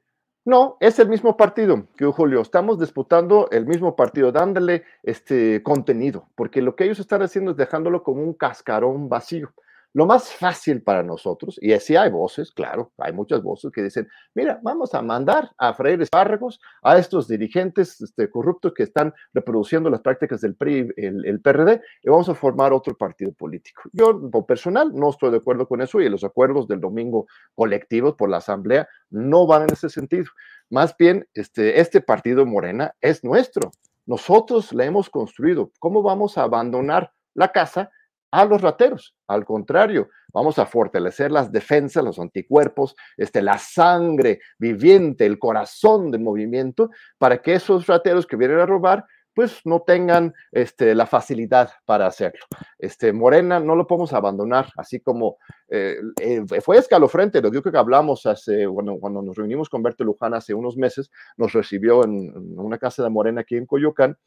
No, 0.45 0.75
es 0.81 0.99
el 0.99 1.07
mismo 1.07 1.37
partido 1.37 1.87
que 1.95 2.05
Julio. 2.05 2.41
Estamos 2.41 2.77
disputando 2.77 3.47
el 3.51 3.65
mismo 3.65 3.95
partido, 3.95 4.31
dándole 4.33 4.83
este 5.01 5.63
contenido, 5.63 6.27
porque 6.35 6.61
lo 6.61 6.75
que 6.75 6.83
ellos 6.83 6.99
están 6.99 7.21
haciendo 7.21 7.51
es 7.51 7.57
dejándolo 7.57 8.03
como 8.03 8.23
un 8.23 8.33
cascarón 8.33 9.07
vacío. 9.07 9.53
Lo 9.95 10.07
más 10.07 10.31
fácil 10.33 10.81
para 10.81 11.03
nosotros, 11.03 11.59
y 11.61 11.71
así 11.71 11.95
hay 11.95 12.09
voces, 12.09 12.51
claro, 12.51 12.91
hay 12.97 13.13
muchas 13.13 13.43
voces 13.43 13.71
que 13.71 13.83
dicen, 13.83 14.07
mira, 14.33 14.59
vamos 14.63 14.95
a 14.95 15.03
mandar 15.03 15.51
a 15.57 15.71
freír 15.75 16.01
espárragos 16.01 16.59
a 16.81 16.97
estos 16.97 17.27
dirigentes 17.27 18.01
este, 18.01 18.27
corruptos 18.29 18.73
que 18.73 18.83
están 18.83 19.13
reproduciendo 19.33 19.91
las 19.91 20.01
prácticas 20.01 20.41
del 20.41 20.55
PRI, 20.55 20.89
el, 20.97 21.39
PRD, 21.41 21.79
y 22.01 22.09
vamos 22.09 22.27
a 22.27 22.33
formar 22.33 22.73
otro 22.73 22.97
partido 22.97 23.33
político. 23.33 23.83
Yo, 23.91 24.31
por 24.31 24.47
personal, 24.47 24.91
no 24.93 25.11
estoy 25.11 25.29
de 25.29 25.37
acuerdo 25.37 25.67
con 25.67 25.79
eso 25.81 26.01
y 26.01 26.09
los 26.09 26.23
acuerdos 26.23 26.67
del 26.67 26.81
domingo 26.81 27.27
colectivos 27.53 28.15
por 28.15 28.29
la 28.29 28.37
Asamblea 28.37 28.87
no 29.11 29.45
van 29.45 29.63
en 29.63 29.73
ese 29.73 29.89
sentido. 29.89 30.25
Más 30.71 30.97
bien, 30.97 31.27
este, 31.35 31.79
este 31.79 32.01
partido 32.01 32.47
Morena 32.47 32.95
es 32.99 33.23
nuestro. 33.23 33.69
Nosotros 34.07 34.73
la 34.73 34.85
hemos 34.85 35.09
construido. 35.09 35.71
¿Cómo 35.77 36.01
vamos 36.01 36.37
a 36.37 36.43
abandonar 36.43 37.13
la 37.35 37.51
casa? 37.51 37.91
A 38.33 38.45
los 38.45 38.61
rateros. 38.61 39.15
Al 39.27 39.45
contrario, 39.45 40.09
vamos 40.33 40.57
a 40.57 40.65
fortalecer 40.65 41.31
las 41.31 41.51
defensas, 41.51 42.03
los 42.03 42.17
anticuerpos, 42.17 42.95
este, 43.15 43.43
la 43.43 43.59
sangre 43.59 44.39
viviente, 44.57 45.27
el 45.27 45.37
corazón 45.37 46.09
del 46.09 46.21
movimiento, 46.21 46.89
para 47.19 47.39
que 47.43 47.53
esos 47.53 47.85
rateros 47.85 48.25
que 48.25 48.35
vienen 48.35 48.57
a 48.59 48.65
robar 48.65 49.05
pues 49.35 49.61
no 49.65 49.81
tengan 49.81 50.31
este, 50.51 50.93
la 50.93 51.07
facilidad 51.07 51.71
para 51.85 52.05
hacerlo. 52.05 52.45
Este, 52.77 53.11
Morena 53.11 53.59
no 53.59 53.75
lo 53.75 53.87
podemos 53.87 54.13
abandonar, 54.13 54.69
así 54.77 54.99
como 54.99 55.37
eh, 55.69 55.97
eh, 56.21 56.43
fue 56.61 56.77
escalofrente, 56.77 57.41
lo 57.41 57.51
que 57.51 57.77
hablamos 57.77 58.27
hace, 58.27 58.67
bueno, 58.67 58.97
cuando 58.99 59.23
nos 59.23 59.35
reunimos 59.35 59.69
con 59.69 59.81
Berto 59.81 60.03
Luján 60.03 60.35
hace 60.35 60.53
unos 60.53 60.77
meses, 60.77 61.09
nos 61.35 61.53
recibió 61.53 62.03
en, 62.03 62.31
una 62.59 62.77
casa 62.77 63.03
de 63.03 63.09
Morena 63.09 63.41
aquí 63.41 63.55
en 63.55 63.65
Coyoacán, 63.65 64.17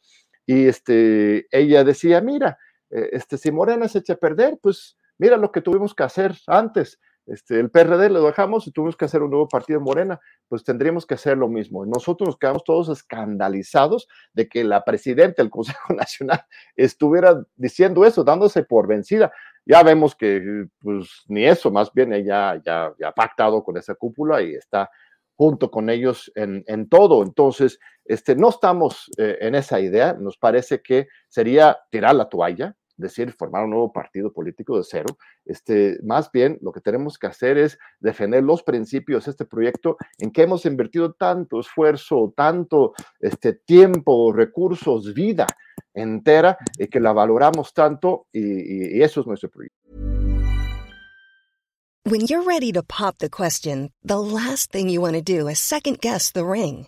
y 0.45 0.67
este, 0.67 1.45
ella 1.51 1.83
decía, 1.85 2.21
mira, 2.21 2.57
eh, 2.89 3.09
este, 3.11 3.37
si 3.37 3.51
Morena 3.51 3.87
se 3.87 3.99
echa 3.99 4.13
a 4.13 4.17
perder, 4.17 4.59
pues 4.61 4.97
mira 5.17 5.37
lo 5.37 5.51
que 5.51 5.61
tuvimos 5.61 5.93
que 5.93 6.03
hacer 6.03 6.35
antes, 6.47 6.99
este, 7.27 7.59
el 7.59 7.69
PRD 7.69 8.09
lo 8.09 8.25
dejamos 8.25 8.65
y 8.67 8.71
tuvimos 8.71 8.95
que 8.95 9.03
hacer 9.03 9.21
un 9.21 9.31
nuevo 9.31 9.49
partido 9.49 9.81
Morena, 9.81 10.19
pues 10.47 10.63
tendríamos 10.63 11.05
que 11.05 11.15
hacer 11.15 11.37
lo 11.37 11.49
mismo. 11.49 11.85
Nosotros 11.85 12.27
nos 12.27 12.37
quedamos 12.37 12.63
todos 12.63 12.87
escandalizados 12.87 14.07
de 14.31 14.47
que 14.47 14.63
la 14.63 14.85
presidenta 14.85 15.41
del 15.41 15.51
Consejo 15.51 15.93
Nacional 15.93 16.41
estuviera 16.75 17.43
diciendo 17.57 18.05
eso, 18.05 18.23
dándose 18.23 18.63
por 18.63 18.87
vencida. 18.87 19.31
Ya 19.65 19.83
vemos 19.83 20.15
que 20.15 20.67
pues 20.79 21.25
ni 21.27 21.45
eso, 21.45 21.69
más 21.69 21.91
bien 21.91 22.13
ella 22.13 22.61
ya, 22.65 22.93
ya 22.97 23.09
ha 23.09 23.13
pactado 23.13 23.61
con 23.61 23.75
esa 23.75 23.95
cúpula 23.95 24.41
y 24.41 24.53
está 24.53 24.89
junto 25.35 25.69
con 25.69 25.89
ellos 25.89 26.31
en, 26.33 26.63
en 26.65 26.87
todo. 26.87 27.23
Entonces, 27.23 27.77
este, 28.07 28.35
no 28.35 28.49
estamos 28.49 29.09
eh, 29.17 29.37
en 29.41 29.55
esa 29.55 29.79
idea, 29.79 30.13
nos 30.13 30.37
parece 30.37 30.81
que 30.81 31.07
sería 31.27 31.77
tirar 31.91 32.15
la 32.15 32.29
toalla, 32.29 32.75
decir, 32.97 33.31
formar 33.31 33.63
un 33.63 33.69
nuevo 33.69 33.93
partido 33.93 34.33
político 34.33 34.77
de 34.77 34.83
cero. 34.83 35.17
Este, 35.45 35.99
más 36.03 36.31
bien, 36.31 36.57
lo 36.61 36.71
que 36.71 36.81
tenemos 36.81 37.17
que 37.17 37.27
hacer 37.27 37.57
es 37.57 37.77
defender 37.99 38.43
los 38.43 38.63
principios 38.63 39.25
de 39.25 39.31
este 39.31 39.45
proyecto 39.45 39.97
en 40.17 40.31
que 40.31 40.43
hemos 40.43 40.65
invertido 40.65 41.13
tanto 41.13 41.59
esfuerzo, 41.59 42.33
tanto 42.35 42.93
este, 43.19 43.53
tiempo, 43.53 44.33
recursos, 44.33 45.13
vida 45.13 45.45
entera, 45.93 46.57
y 46.77 46.87
que 46.87 46.99
la 46.99 47.13
valoramos 47.13 47.73
tanto, 47.73 48.27
y, 48.31 49.01
eso 49.01 49.21
es 49.21 49.27
nuestro 49.27 49.49
proyecto. 49.49 49.77
When 52.05 52.21
you're 52.21 52.43
ready 52.43 52.71
to 52.71 52.83
pop 52.83 53.17
the 53.17 53.29
question, 53.29 53.91
the 54.01 54.19
last 54.19 54.71
thing 54.71 54.87
you 54.89 55.01
want 55.01 55.15
to 55.15 55.21
do 55.21 55.49
is 55.49 55.59
second 55.59 55.99
guess 55.99 56.31
the 56.31 56.45
ring. 56.45 56.87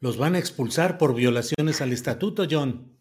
¿Los 0.00 0.18
van 0.18 0.34
a 0.34 0.38
expulsar 0.38 0.98
por 0.98 1.14
violaciones 1.14 1.80
al 1.80 1.92
estatuto, 1.92 2.44
John? 2.50 2.98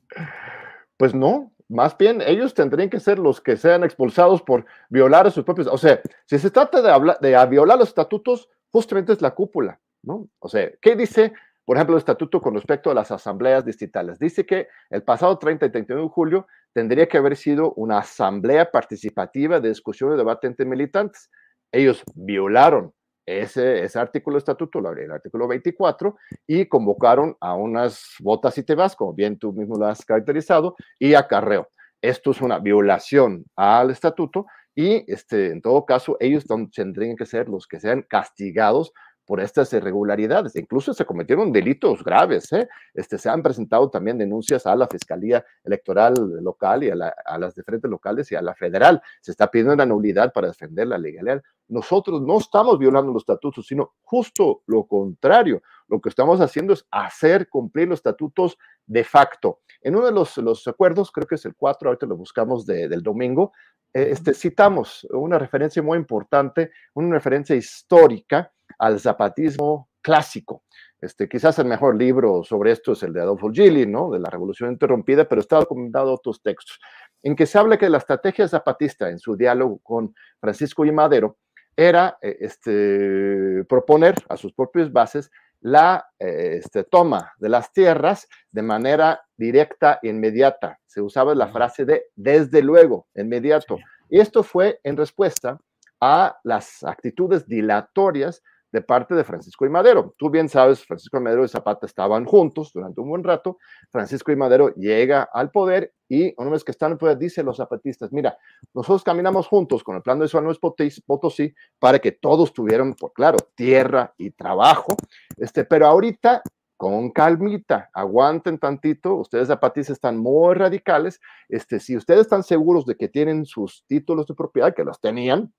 Pues 0.97 1.13
no, 1.13 1.53
más 1.69 1.97
bien 1.97 2.21
ellos 2.21 2.53
tendrían 2.53 2.89
que 2.89 2.99
ser 2.99 3.19
los 3.19 3.41
que 3.41 3.57
sean 3.57 3.83
expulsados 3.83 4.41
por 4.41 4.65
violar 4.89 5.27
a 5.27 5.31
sus 5.31 5.43
propios, 5.43 5.67
o 5.67 5.77
sea, 5.77 6.01
si 6.25 6.37
se 6.39 6.51
trata 6.51 6.81
de, 6.81 6.91
hablar, 6.91 7.19
de 7.19 7.45
violar 7.47 7.77
los 7.77 7.89
estatutos, 7.89 8.49
justamente 8.69 9.13
es 9.13 9.21
la 9.21 9.31
cúpula, 9.31 9.79
¿no? 10.03 10.29
O 10.39 10.47
sea, 10.47 10.71
¿qué 10.81 10.95
dice, 10.95 11.33
por 11.65 11.77
ejemplo, 11.77 11.95
el 11.95 11.99
estatuto 11.99 12.41
con 12.41 12.53
respecto 12.53 12.91
a 12.91 12.93
las 12.93 13.11
asambleas 13.11 13.65
distritales? 13.65 14.19
Dice 14.19 14.45
que 14.45 14.67
el 14.89 15.03
pasado 15.03 15.37
30 15.37 15.65
y 15.65 15.71
31 15.71 16.03
de 16.03 16.09
julio 16.09 16.47
tendría 16.73 17.07
que 17.07 17.17
haber 17.17 17.35
sido 17.35 17.73
una 17.73 17.99
asamblea 17.99 18.71
participativa 18.71 19.59
de 19.59 19.69
discusión 19.69 20.13
y 20.13 20.17
debate 20.17 20.47
entre 20.47 20.65
militantes. 20.65 21.29
Ellos 21.71 22.03
violaron 22.15 22.93
ese, 23.25 23.83
ese 23.83 23.99
artículo 23.99 24.35
de 24.35 24.39
estatuto, 24.39 24.79
el 24.79 25.11
artículo 25.11 25.47
24, 25.47 26.15
y 26.47 26.65
convocaron 26.65 27.35
a 27.39 27.55
unas 27.55 28.15
botas 28.19 28.57
y 28.57 28.63
te 28.63 28.75
vas, 28.75 28.95
como 28.95 29.13
bien 29.13 29.37
tú 29.37 29.53
mismo 29.53 29.77
lo 29.77 29.87
has 29.87 30.05
caracterizado, 30.05 30.75
y 30.99 31.13
acarreo. 31.13 31.69
Esto 32.01 32.31
es 32.31 32.41
una 32.41 32.59
violación 32.59 33.45
al 33.55 33.91
estatuto 33.91 34.45
y 34.75 35.09
este, 35.11 35.51
en 35.51 35.61
todo 35.61 35.85
caso 35.85 36.17
ellos 36.19 36.45
tendrían 36.73 37.15
que 37.15 37.25
ser 37.25 37.47
los 37.47 37.67
que 37.67 37.79
sean 37.79 38.01
castigados 38.01 38.91
por 39.33 39.41
estas 39.41 39.73
irregularidades. 39.73 40.55
Incluso 40.55 40.93
se 40.93 41.05
cometieron 41.05 41.51
delitos 41.51 42.03
graves. 42.03 42.53
¿eh? 42.53 42.69
Este, 42.93 43.17
se 43.17 43.29
han 43.29 43.41
presentado 43.41 43.89
también 43.89 44.15
denuncias 44.15 44.67
a 44.67 44.75
la 44.75 44.87
Fiscalía 44.87 45.43
Electoral 45.63 46.13
local 46.39 46.83
y 46.83 46.91
a, 46.91 47.37
las 47.39 47.55
diferentes 47.55 47.89
locales 47.89 48.31
y 48.31 48.35
a 48.35 48.43
la 48.43 48.53
federal. 48.53 49.01
Se 49.21 49.31
está 49.31 49.49
pidiendo 49.49 49.73
una 49.73 49.87
nulidad 49.87 50.31
para 50.31 50.49
defender 50.49 50.85
la 50.85 50.99
legalidad. 50.99 51.41
Nosotros 51.67 52.21
no 52.21 52.37
estamos 52.37 52.77
violando 52.77 53.11
los 53.11 53.23
estatutos, 53.23 53.65
sino 53.65 53.95
justo 54.03 54.61
lo 54.67 54.85
contrario. 54.85 55.63
Lo 55.87 55.99
que 55.99 56.09
estamos 56.09 56.39
haciendo 56.39 56.73
es 56.73 56.85
hacer 56.91 57.49
cumplir 57.49 57.87
los 57.87 57.97
estatutos 57.97 58.59
de 58.85 59.03
facto. 59.03 59.61
En 59.81 59.95
uno 59.95 60.05
de 60.05 60.11
los, 60.11 60.37
los 60.37 60.67
acuerdos, 60.67 61.11
creo 61.11 61.25
que 61.25 61.35
es 61.35 61.45
el 61.45 61.55
4, 61.55 61.89
ahorita 61.89 62.05
lo 62.05 62.17
buscamos 62.17 62.67
del 62.67 63.01
domingo, 63.01 63.51
eh, 63.95 64.09
este, 64.11 64.35
citamos 64.35 65.07
una 65.09 65.39
referencia 65.39 65.81
muy 65.81 65.97
importante, 65.97 66.69
una 66.93 67.15
referencia 67.15 67.55
histórica 67.55 68.51
al 68.83 68.99
zapatismo 68.99 69.87
clásico. 70.01 70.63
Este, 70.99 71.29
quizás 71.29 71.57
el 71.59 71.67
mejor 71.67 71.95
libro 71.95 72.43
sobre 72.43 72.71
esto 72.71 72.91
es 72.91 73.03
el 73.03 73.13
de 73.13 73.21
Adolfo 73.21 73.49
Gili, 73.49 73.85
¿no? 73.85 74.11
De 74.11 74.19
la 74.19 74.29
Revolución 74.29 74.71
Interrumpida, 74.71 75.23
pero 75.23 75.39
está 75.39 75.57
documentado 75.57 76.13
otros 76.13 76.41
textos, 76.41 76.79
en 77.21 77.33
que 77.33 77.45
se 77.45 77.57
habla 77.57 77.77
que 77.77 77.89
la 77.89 77.99
estrategia 77.99 78.45
zapatista 78.45 79.09
en 79.09 79.19
su 79.19 79.37
diálogo 79.37 79.79
con 79.83 80.13
Francisco 80.41 80.83
y 80.83 80.91
Madero 80.91 81.37
era 81.77 82.17
eh, 82.21 82.37
este, 82.41 83.63
proponer 83.69 84.15
a 84.27 84.35
sus 84.35 84.51
propias 84.51 84.91
bases 84.91 85.31
la 85.61 86.05
eh, 86.19 86.57
este, 86.59 86.83
toma 86.83 87.31
de 87.37 87.47
las 87.47 87.71
tierras 87.71 88.27
de 88.51 88.63
manera 88.63 89.21
directa 89.37 89.99
e 90.03 90.09
inmediata. 90.09 90.77
Se 90.85 90.99
usaba 90.99 91.33
la 91.35 91.47
frase 91.47 91.85
de 91.85 92.07
desde 92.15 92.61
luego, 92.61 93.07
inmediato. 93.15 93.77
Y 94.09 94.19
esto 94.19 94.43
fue 94.43 94.81
en 94.83 94.97
respuesta 94.97 95.57
a 96.01 96.37
las 96.43 96.83
actitudes 96.83 97.47
dilatorias 97.47 98.43
de 98.73 98.81
parte 98.81 99.13
de 99.13 99.23
Francisco 99.23 99.67
y 99.67 99.69
Madero. 99.69 100.15
Tú 100.17 100.31
bien 100.31 100.49
sabes, 100.49 100.83
Francisco 100.83 101.17
y 101.17 101.21
Madero 101.21 101.45
y 101.45 101.47
Zapata 101.47 101.85
estaban 101.85 102.25
juntos 102.25 102.71
durante 102.73 102.99
un 103.01 103.09
buen 103.09 103.23
rato. 103.23 103.59
Francisco 103.91 104.31
y 104.31 104.35
Madero 104.35 104.73
llega 104.73 105.29
al 105.31 105.51
poder 105.51 105.93
y 106.09 106.33
una 106.37 106.49
vez 106.49 106.63
que 106.63 106.71
están 106.71 106.87
en 106.87 106.93
el 106.93 106.97
poder, 106.97 107.17
dicen 107.19 107.45
los 107.45 107.57
zapatistas, 107.57 108.11
mira, 108.11 108.35
nosotros 108.73 109.03
caminamos 109.03 109.47
juntos 109.47 109.83
con 109.83 109.95
el 109.95 110.01
plan 110.01 110.17
de 110.19 110.27
San 110.27 110.43
Luis 110.43 110.57
Potosí 110.59 111.53
para 111.77 111.99
que 111.99 112.13
todos 112.13 112.51
tuvieran, 112.51 112.95
por 112.95 113.13
claro, 113.13 113.37
tierra 113.55 114.11
y 114.17 114.31
trabajo, 114.31 114.97
este, 115.37 115.63
pero 115.63 115.85
ahorita 115.85 116.41
con 116.75 117.11
calmita, 117.11 117.89
aguanten 117.93 118.57
tantito, 118.57 119.15
ustedes 119.15 119.47
zapatistas 119.47 119.93
están 119.93 120.17
muy 120.17 120.55
radicales, 120.55 121.21
este, 121.47 121.79
si 121.79 121.95
ustedes 121.95 122.21
están 122.21 122.43
seguros 122.43 122.85
de 122.85 122.95
que 122.95 123.07
tienen 123.07 123.45
sus 123.45 123.85
títulos 123.87 124.25
de 124.25 124.33
propiedad, 124.33 124.73
que 124.73 124.83
los 124.83 124.99
tenían, 124.99 125.53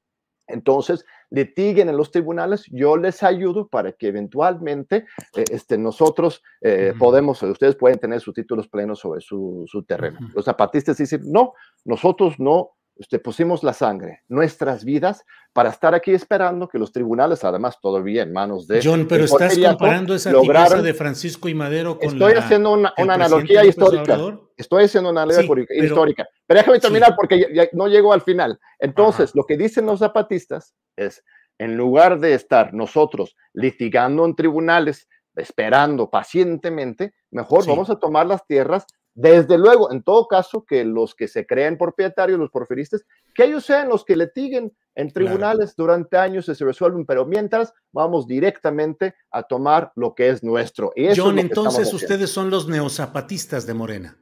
entonces, 0.47 1.05
litiguen 1.31 1.89
en 1.89 1.97
los 1.97 2.11
tribunales, 2.11 2.67
yo 2.71 2.97
les 2.97 3.23
ayudo 3.23 3.69
para 3.69 3.93
que 3.93 4.09
eventualmente 4.09 5.07
eh, 5.37 5.45
este, 5.51 5.79
nosotros 5.79 6.43
eh, 6.61 6.93
podemos, 6.99 7.43
ustedes 7.43 7.77
pueden 7.77 7.99
tener 7.99 8.21
sus 8.21 8.35
títulos 8.35 8.69
plenos 8.69 8.99
sobre 8.99 9.21
su, 9.21 9.67
terreno. 9.87 10.19
Los 10.35 10.45
zapatistas 10.45 10.99
dicen, 10.99 11.23
no, 11.25 11.55
nosotros 11.85 12.39
no 12.39 12.73
este, 12.97 13.19
pusimos 13.19 13.65
la 13.65 13.73
sangre, 13.73 14.23
nuestras 14.29 14.85
vidas, 14.85 15.25
para 15.53 15.71
estar 15.71 15.95
aquí 15.95 16.13
esperando 16.13 16.69
que 16.69 16.79
los 16.79 16.93
tribunales, 16.93 17.43
además 17.43 17.79
todavía 17.81 18.23
en 18.23 18.33
manos 18.33 18.69
de... 18.69 18.81
John, 18.83 19.07
pero 19.09 19.25
estás 19.25 19.59
comparando 19.59 20.15
esa 20.15 20.31
lograron, 20.31 20.83
de 20.83 20.95
Francisco 20.95 21.49
y 21.49 21.55
Madero 21.55 21.99
con 21.99 22.09
Estoy 22.09 22.35
haciendo 22.35 22.73
una, 22.73 22.93
analogía 22.97 23.65
histórica. 23.65 24.19
Estoy 24.57 24.85
haciendo 24.85 25.11
una 25.11 25.23
analogía 25.23 25.67
histórica. 25.83 26.29
Pero 26.47 26.61
déjame 26.61 26.79
terminar 26.81 27.15
porque 27.17 27.47
ya, 27.53 27.69
no 27.73 27.89
llego 27.89 28.13
al 28.13 28.23
final. 28.23 28.59
Entonces, 28.79 29.35
lo 29.35 29.45
que 29.45 29.57
dicen 29.57 29.87
los 29.87 29.99
zapatistas 29.99 30.75
es, 30.97 31.25
en 31.59 31.77
lugar 31.77 32.21
de 32.21 32.35
estar 32.35 32.75
nosotros 32.75 33.37
litigando 33.53 34.25
en 34.25 34.37
tribunales, 34.37 35.09
esperando 35.35 36.11
pacientemente, 36.11 37.15
mejor 37.31 37.67
vamos 37.67 37.91
a 37.91 37.99
tomar 37.99 38.27
las 38.27 38.47
tierras 38.47 38.87
Desde 39.14 39.56
luego, 39.59 39.92
en 39.92 40.02
todo 40.02 40.26
caso, 40.26 40.64
que 40.64 40.85
los 40.85 41.14
que 41.14 41.28
se 41.28 41.47
creen 41.47 41.78
propietarios, 41.78 42.38
los 42.38 42.50
porfiristas, 42.50 43.04
que 43.33 43.44
ellos 43.44 43.64
sean 43.64 43.88
los 43.88 44.04
que 44.04 44.16
litiguen 44.16 44.73
en 44.97 45.11
tribunales 45.12 45.76
durante 45.76 46.16
años 46.16 46.49
y 46.49 46.54
se 46.54 46.64
resuelven, 46.64 47.06
pero 47.06 47.25
mientras 47.25 47.73
vamos 47.92 48.26
directamente 48.26 49.14
a 49.30 49.44
tomar 49.44 49.92
lo 49.94 50.14
que 50.14 50.28
es 50.30 50.42
nuestro. 50.42 50.92
Y 50.97 51.09
John, 51.16 51.38
entonces 51.38 51.92
ustedes 51.92 52.30
son 52.30 52.50
los 52.50 52.68
neozapatistas 52.68 53.66
de 53.66 53.75
Morena. 53.75 54.18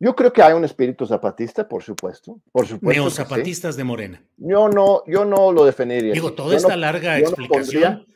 Yo 0.00 0.14
creo 0.14 0.32
que 0.32 0.42
hay 0.42 0.52
un 0.52 0.64
espíritu 0.64 1.06
zapatista, 1.06 1.66
por 1.66 1.82
supuesto. 1.82 2.40
Por 2.52 2.66
supuesto 2.66 3.00
Neozapatistas 3.00 3.76
de 3.76 3.84
Morena. 3.84 4.22
Yo 4.36 4.68
no, 4.68 5.02
yo 5.06 5.24
no 5.24 5.52
lo 5.52 5.64
definiría. 5.64 6.12
Digo, 6.12 6.32
toda 6.32 6.56
esta 6.56 6.76
larga 6.76 7.18
explicación. 7.18 8.04
No, 8.06 8.13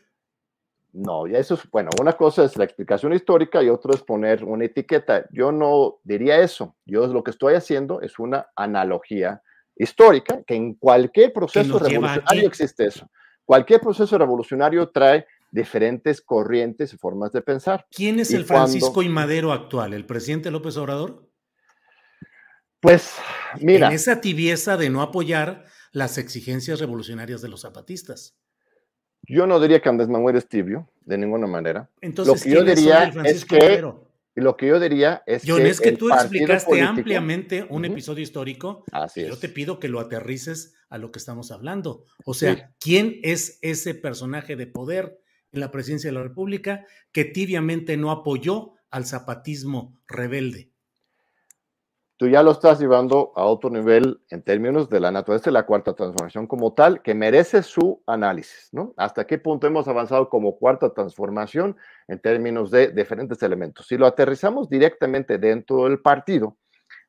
ya 0.92 1.38
eso 1.38 1.54
es, 1.54 1.70
bueno, 1.70 1.90
una 2.00 2.14
cosa 2.14 2.44
es 2.44 2.56
la 2.56 2.64
explicación 2.64 3.12
histórica 3.12 3.62
y 3.62 3.68
otra 3.68 3.94
es 3.94 4.02
poner 4.02 4.44
una 4.44 4.64
etiqueta. 4.64 5.26
Yo 5.30 5.52
no 5.52 5.98
diría 6.02 6.40
eso. 6.40 6.76
Yo 6.86 7.06
lo 7.06 7.22
que 7.22 7.30
estoy 7.30 7.54
haciendo 7.54 8.00
es 8.00 8.18
una 8.18 8.48
analogía 8.56 9.42
histórica, 9.76 10.42
que 10.46 10.54
en 10.54 10.74
cualquier 10.74 11.32
proceso 11.32 11.78
revolucionario 11.78 12.48
existe 12.48 12.86
eso. 12.86 13.08
Cualquier 13.44 13.80
proceso 13.80 14.18
revolucionario 14.18 14.88
trae 14.90 15.26
diferentes 15.50 16.20
corrientes 16.20 16.92
y 16.92 16.98
formas 16.98 17.32
de 17.32 17.42
pensar. 17.42 17.86
¿Quién 17.90 18.18
es 18.18 18.32
el 18.32 18.44
Francisco 18.44 19.02
y 19.02 19.08
Madero 19.08 19.52
actual? 19.52 19.94
¿El 19.94 20.04
presidente 20.04 20.50
López 20.50 20.76
Obrador? 20.76 21.28
Pues, 22.80 23.14
mira. 23.60 23.88
En 23.88 23.92
esa 23.94 24.20
tibieza 24.20 24.76
de 24.76 24.90
no 24.90 25.02
apoyar 25.02 25.64
las 25.92 26.18
exigencias 26.18 26.80
revolucionarias 26.80 27.40
de 27.40 27.48
los 27.48 27.62
zapatistas. 27.62 28.36
Yo 29.28 29.46
no 29.46 29.60
diría 29.60 29.80
que 29.80 29.88
Andrés 29.88 30.08
Manuel 30.08 30.36
es 30.36 30.48
tibio, 30.48 30.88
de 31.04 31.18
ninguna 31.18 31.46
manera. 31.46 31.90
Entonces, 32.00 32.34
lo 32.34 32.42
que 32.42 32.50
yo 32.50 32.64
diría 32.64 33.12
es 33.24 33.44
que 33.44 33.82
lo 34.34 34.56
que 34.56 34.68
yo 34.68 34.78
diría 34.78 35.22
es 35.26 35.42
John, 35.44 35.58
que 35.58 35.68
es 35.68 35.80
que 35.80 35.92
tú 35.92 36.10
explicaste 36.10 36.80
ampliamente 36.80 37.66
un 37.68 37.84
episodio 37.84 38.22
histórico. 38.22 38.84
Así 38.92 39.22
es. 39.22 39.28
Yo 39.28 39.36
te 39.36 39.48
pido 39.48 39.80
que 39.80 39.88
lo 39.88 40.00
aterrices 40.00 40.74
a 40.88 40.98
lo 40.98 41.10
que 41.10 41.18
estamos 41.18 41.50
hablando. 41.50 42.04
O 42.24 42.34
sea, 42.34 42.72
¿quién 42.78 43.18
es 43.22 43.58
ese 43.62 43.94
personaje 43.94 44.56
de 44.56 44.66
poder 44.66 45.18
en 45.52 45.60
la 45.60 45.70
presidencia 45.70 46.08
de 46.08 46.14
la 46.14 46.22
República 46.22 46.86
que 47.12 47.24
tibiamente 47.24 47.96
no 47.96 48.10
apoyó 48.10 48.74
al 48.90 49.06
zapatismo 49.06 49.98
rebelde? 50.06 50.70
Tú 52.18 52.26
ya 52.28 52.42
lo 52.42 52.50
estás 52.50 52.80
llevando 52.80 53.32
a 53.36 53.44
otro 53.44 53.70
nivel 53.70 54.20
en 54.30 54.42
términos 54.42 54.90
de 54.90 54.98
la 54.98 55.12
naturaleza 55.12 55.46
de 55.46 55.52
la 55.52 55.64
cuarta 55.66 55.94
transformación 55.94 56.48
como 56.48 56.74
tal, 56.74 57.00
que 57.00 57.14
merece 57.14 57.62
su 57.62 58.02
análisis, 58.06 58.68
¿no? 58.72 58.92
¿Hasta 58.96 59.24
qué 59.24 59.38
punto 59.38 59.68
hemos 59.68 59.86
avanzado 59.86 60.28
como 60.28 60.58
cuarta 60.58 60.92
transformación 60.92 61.76
en 62.08 62.20
términos 62.20 62.72
de 62.72 62.88
diferentes 62.88 63.40
elementos? 63.42 63.86
Si 63.86 63.96
lo 63.96 64.04
aterrizamos 64.04 64.68
directamente 64.68 65.38
dentro 65.38 65.84
del 65.84 66.00
partido, 66.00 66.58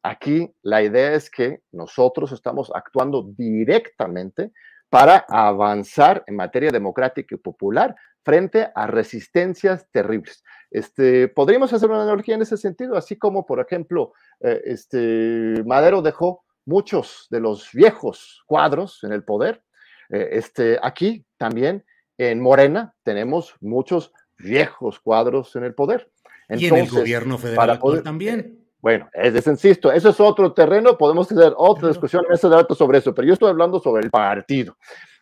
aquí 0.03 0.53
la 0.61 0.83
idea 0.83 1.13
es 1.13 1.31
que 1.31 1.63
nosotros 1.71 2.31
estamos 2.31 2.71
actuando 2.73 3.23
directamente 3.35 4.51
para 4.89 5.25
avanzar 5.27 6.23
en 6.27 6.35
materia 6.35 6.69
democrática 6.71 7.33
y 7.33 7.39
popular 7.39 7.95
frente 8.23 8.69
a 8.75 8.87
resistencias 8.87 9.87
terribles. 9.91 10.43
Este, 10.71 11.27
podríamos 11.27 11.73
hacer 11.73 11.89
una 11.89 12.03
analogía 12.03 12.35
en 12.35 12.41
ese 12.41 12.57
sentido, 12.57 12.95
así 12.95 13.17
como, 13.17 13.45
por 13.45 13.59
ejemplo, 13.59 14.13
eh, 14.39 14.61
este, 14.65 15.63
Madero 15.65 16.01
dejó 16.01 16.43
muchos 16.65 17.27
de 17.31 17.39
los 17.39 17.71
viejos 17.73 18.43
cuadros 18.45 19.03
en 19.03 19.11
el 19.11 19.23
poder. 19.23 19.63
Eh, 20.09 20.29
este, 20.33 20.79
aquí 20.81 21.25
también 21.37 21.83
en 22.17 22.39
Morena 22.39 22.93
tenemos 23.03 23.55
muchos 23.61 24.13
viejos 24.37 24.99
cuadros 24.99 25.55
en 25.55 25.63
el 25.63 25.73
poder. 25.73 26.11
y 26.49 26.67
en 26.67 26.75
el 26.75 26.89
gobierno 26.89 27.37
federal 27.37 27.79
también. 28.03 28.59
Bueno, 28.81 29.09
es, 29.13 29.45
insisto, 29.45 29.91
eso 29.91 30.09
es 30.09 30.19
otro 30.21 30.53
terreno, 30.53 30.97
podemos 30.97 31.27
tener 31.27 31.53
otra 31.57 31.89
discusión 31.89 32.23
en 32.27 32.33
ese 32.33 32.47
debate 32.47 32.73
sobre 32.75 32.99
eso, 32.99 33.13
pero 33.13 33.27
yo 33.27 33.33
estoy 33.33 33.49
hablando 33.49 33.79
sobre 33.79 34.05
el 34.05 34.09
partido. 34.09 34.77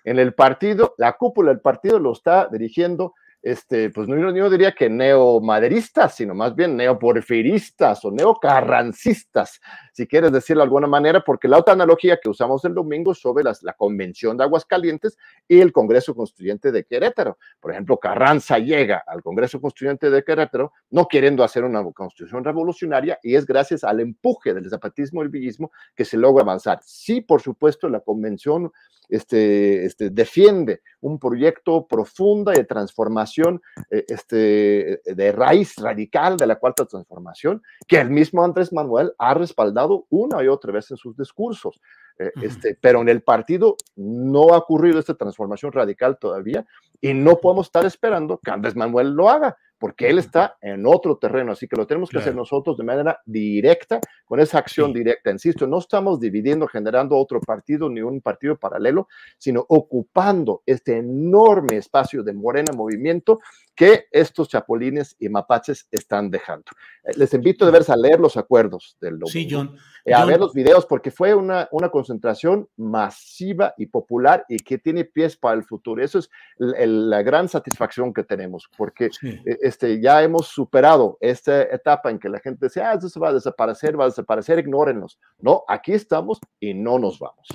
En 0.07 0.19
el 0.19 0.33
partido, 0.33 0.95
la 0.97 1.17
cúpula 1.17 1.51
del 1.51 1.59
partido 1.59 1.99
lo 1.99 2.13
está 2.13 2.47
dirigiendo 2.49 3.13
este, 3.41 3.89
pues 3.89 4.07
no, 4.07 4.33
yo 4.33 4.49
diría 4.49 4.71
que 4.71 4.89
neomaderistas, 4.89 6.15
sino 6.15 6.33
más 6.33 6.55
bien 6.55 6.77
neoporfiristas 6.77 8.05
o 8.05 8.11
neocarrancistas, 8.11 9.59
si 9.97 10.05
quieres 10.05 10.31
decirlo 10.31 10.61
de 10.61 10.65
alguna 10.65 10.85
manera, 10.85 11.23
porque 11.23 11.47
la 11.47 11.57
otra 11.57 11.73
analogía 11.73 12.19
que 12.21 12.29
usamos 12.29 12.63
el 12.65 12.75
domingo 12.75 13.15
sobre 13.15 13.43
la 13.43 13.73
Convención 13.73 14.37
de 14.37 14.43
Aguascalientes 14.43 15.17
y 15.47 15.59
el 15.59 15.71
Congreso 15.71 16.13
Constituyente 16.13 16.71
de 16.71 16.85
Querétaro. 16.85 17.39
Por 17.59 17.71
ejemplo, 17.71 17.97
Carranza 17.97 18.59
llega 18.59 19.03
al 19.07 19.23
Congreso 19.23 19.59
Constituyente 19.59 20.11
de 20.11 20.23
Querétaro 20.23 20.71
no 20.91 21.07
queriendo 21.07 21.43
hacer 21.43 21.63
una 21.63 21.83
constitución 21.93 22.43
revolucionaria 22.43 23.17
y 23.23 23.33
es 23.33 23.47
gracias 23.47 23.83
al 23.83 23.99
empuje 23.99 24.53
del 24.53 24.69
zapatismo 24.69 25.23
y 25.23 25.25
el 25.25 25.29
villismo 25.29 25.71
que 25.95 26.05
se 26.05 26.15
logra 26.15 26.43
avanzar. 26.43 26.77
Sí, 26.83 27.21
por 27.21 27.41
supuesto, 27.41 27.89
la 27.89 28.01
Convención 28.01 28.71
este, 29.09 29.85
este, 29.85 30.09
defiende 30.09 30.81
un 30.99 31.17
proyecto 31.17 31.87
profunda 31.87 32.51
de 32.51 32.65
transformación 32.65 33.61
eh, 33.89 34.03
este, 34.07 35.01
de 35.05 35.31
raíz 35.31 35.75
radical 35.77 36.35
de 36.35 36.47
la 36.47 36.57
cuarta 36.57 36.85
transformación, 36.85 37.61
que 37.87 37.99
el 37.99 38.09
mismo 38.09 38.43
Andrés 38.43 38.73
Manuel 38.73 39.13
ha 39.17 39.33
respaldado 39.33 39.86
una 40.09 40.43
y 40.43 40.47
otra 40.47 40.71
vez 40.71 40.91
en 40.91 40.97
sus 40.97 41.15
discursos. 41.15 41.79
Eh, 42.19 42.31
este, 42.41 42.77
pero 42.79 43.01
en 43.01 43.09
el 43.09 43.21
partido 43.21 43.75
no 43.95 44.53
ha 44.53 44.57
ocurrido 44.57 44.99
esta 44.99 45.13
transformación 45.13 45.71
radical 45.71 46.17
todavía 46.17 46.65
y 46.99 47.13
no 47.13 47.37
podemos 47.37 47.67
estar 47.67 47.85
esperando 47.85 48.39
que 48.39 48.49
Andrés 48.51 48.75
Manuel 48.75 49.11
lo 49.11 49.29
haga 49.29 49.55
porque 49.79 50.09
él 50.09 50.17
está 50.17 50.57
en 50.61 50.85
otro 50.85 51.17
terreno, 51.17 51.51
así 51.51 51.67
que 51.67 51.75
lo 51.75 51.85
tenemos 51.85 52.09
que 52.09 52.17
hacer 52.17 52.35
nosotros 52.35 52.77
de 52.77 52.83
manera 52.83 53.21
directa, 53.25 53.99
con 54.25 54.39
esa 54.39 54.57
acción 54.57 54.91
directa. 54.91 55.29
Insisto, 55.29 55.67
no 55.67 55.77
estamos 55.77 56.19
dividiendo, 56.19 56.67
generando 56.67 57.15
otro 57.15 57.39
partido 57.39 57.89
ni 57.89 58.01
un 58.01 58.21
partido 58.21 58.57
paralelo, 58.57 59.07
sino 59.37 59.63
ocupando 59.69 60.63
este 60.65 60.97
enorme 60.97 61.77
espacio 61.77 62.23
de 62.23 62.33
Morena 62.33 62.73
Movimiento 62.75 63.39
que 63.77 64.07
estos 64.11 64.49
chapulines 64.49 65.15
y 65.19 65.29
mapaches 65.29 65.87
están 65.91 66.31
dejando. 66.31 66.65
Eh, 67.03 67.11
les 67.15 67.31
invito 67.35 67.63
de 67.63 67.71
verse 67.71 67.93
a 67.93 67.95
leer 67.95 68.19
los 68.19 68.35
acuerdos 68.35 68.97
del 68.99 69.19
Sí, 69.27 69.47
John. 69.49 69.77
Eh, 70.03 70.13
a 70.15 70.25
ver 70.25 70.39
los 70.39 70.53
videos 70.53 70.85
porque 70.87 71.11
fue 71.11 71.35
una, 71.35 71.67
una 71.71 71.89
concentración 71.89 72.67
masiva 72.75 73.75
y 73.77 73.85
popular 73.85 74.45
y 74.49 74.57
que 74.57 74.79
tiene 74.79 75.05
pies 75.05 75.37
para 75.37 75.55
el 75.55 75.63
futuro. 75.63 76.03
Eso 76.03 76.17
es 76.17 76.29
la 76.57 77.21
gran 77.21 77.47
satisfacción 77.47 78.13
que 78.13 78.23
tenemos 78.23 78.67
porque 78.75 79.11
eh, 79.21 79.57
este, 79.61 80.01
ya 80.01 80.23
hemos 80.23 80.47
superado 80.47 81.19
esta 81.21 81.61
etapa 81.61 82.09
en 82.09 82.17
que 82.17 82.29
la 82.29 82.39
gente 82.39 82.65
decía, 82.65 82.89
ah, 82.89 82.95
eso 82.95 83.09
se 83.09 83.19
va 83.19 83.29
a 83.29 83.33
desaparecer, 83.33 83.99
va 83.99 84.05
a 84.05 84.09
desaparecer, 84.09 84.57
ignórenlos. 84.57 85.19
No, 85.37 85.63
aquí 85.67 85.93
estamos 85.93 86.39
y 86.59 86.73
no 86.73 86.97
nos 86.97 87.19
vamos. 87.19 87.47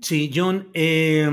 Sí, 0.00 0.30
John. 0.34 0.70
Eh, 0.72 1.28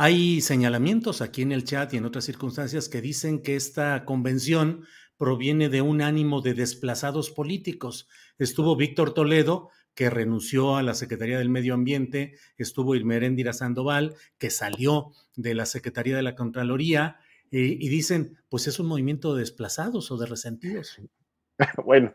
hay 0.00 0.40
señalamientos 0.42 1.20
aquí 1.22 1.42
en 1.42 1.50
el 1.50 1.64
chat 1.64 1.92
y 1.92 1.96
en 1.96 2.04
otras 2.04 2.24
circunstancias 2.24 2.88
que 2.88 3.00
dicen 3.00 3.42
que 3.42 3.56
esta 3.56 4.04
convención 4.04 4.84
proviene 5.16 5.68
de 5.70 5.82
un 5.82 6.02
ánimo 6.02 6.40
de 6.40 6.54
desplazados 6.54 7.30
políticos. 7.32 8.08
Estuvo 8.38 8.76
Víctor 8.76 9.12
Toledo, 9.12 9.70
que 9.96 10.08
renunció 10.08 10.76
a 10.76 10.84
la 10.84 10.94
Secretaría 10.94 11.38
del 11.38 11.48
Medio 11.48 11.74
Ambiente, 11.74 12.36
estuvo 12.58 12.94
Irmeréndira 12.94 13.52
Sandoval, 13.52 14.14
que 14.38 14.50
salió 14.50 15.10
de 15.34 15.54
la 15.54 15.66
Secretaría 15.66 16.14
de 16.14 16.22
la 16.22 16.36
Contraloría, 16.36 17.16
eh, 17.50 17.58
y 17.58 17.88
dicen, 17.88 18.38
pues 18.48 18.68
es 18.68 18.78
un 18.78 18.86
movimiento 18.86 19.34
de 19.34 19.40
desplazados 19.40 20.12
o 20.12 20.16
de 20.16 20.26
resentidos. 20.26 21.00
Bueno, 21.84 22.14